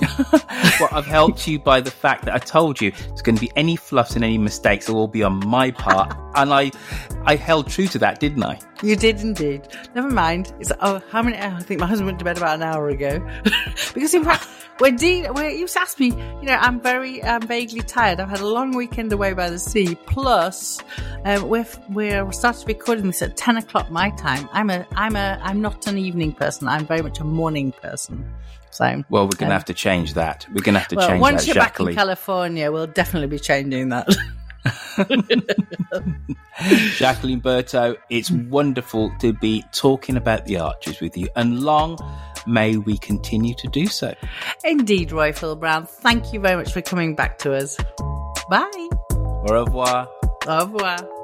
[0.80, 3.52] well, I've helped you by the fact that I told you there's going to be
[3.56, 6.72] any fluffs and any mistakes will all be on my part, and I,
[7.24, 8.58] I held true to that, didn't I?
[8.82, 9.68] You did indeed.
[9.94, 10.52] Never mind.
[10.58, 11.38] It's oh, how many?
[11.38, 13.26] I think my husband went to bed about an hour ago,
[13.94, 14.48] because in fact,
[14.80, 16.08] we're de- we're, you asked me.
[16.08, 18.20] You know, I'm very, I'm vaguely tired.
[18.20, 19.94] I've had a long weekend away by the sea.
[20.06, 20.82] Plus,
[21.24, 24.48] um, we're we're started recording this at ten o'clock my time.
[24.52, 26.68] I'm a, I'm a, I'm not an evening person.
[26.68, 28.28] I'm very much a morning person.
[28.74, 30.46] So, well, we're going to um, have to change that.
[30.48, 31.34] We're going to have to well, change once that.
[31.34, 31.94] Once you're Jacqueline.
[31.94, 34.08] back in California, we'll definitely be changing that.
[36.96, 41.98] Jacqueline Berto, it's wonderful to be talking about the archers with you, and long
[42.46, 44.14] may we continue to do so.
[44.64, 45.86] Indeed, Royfield Brown.
[45.86, 47.76] Thank you very much for coming back to us.
[48.48, 48.88] Bye.
[49.12, 50.08] Au revoir.
[50.46, 51.23] Au revoir.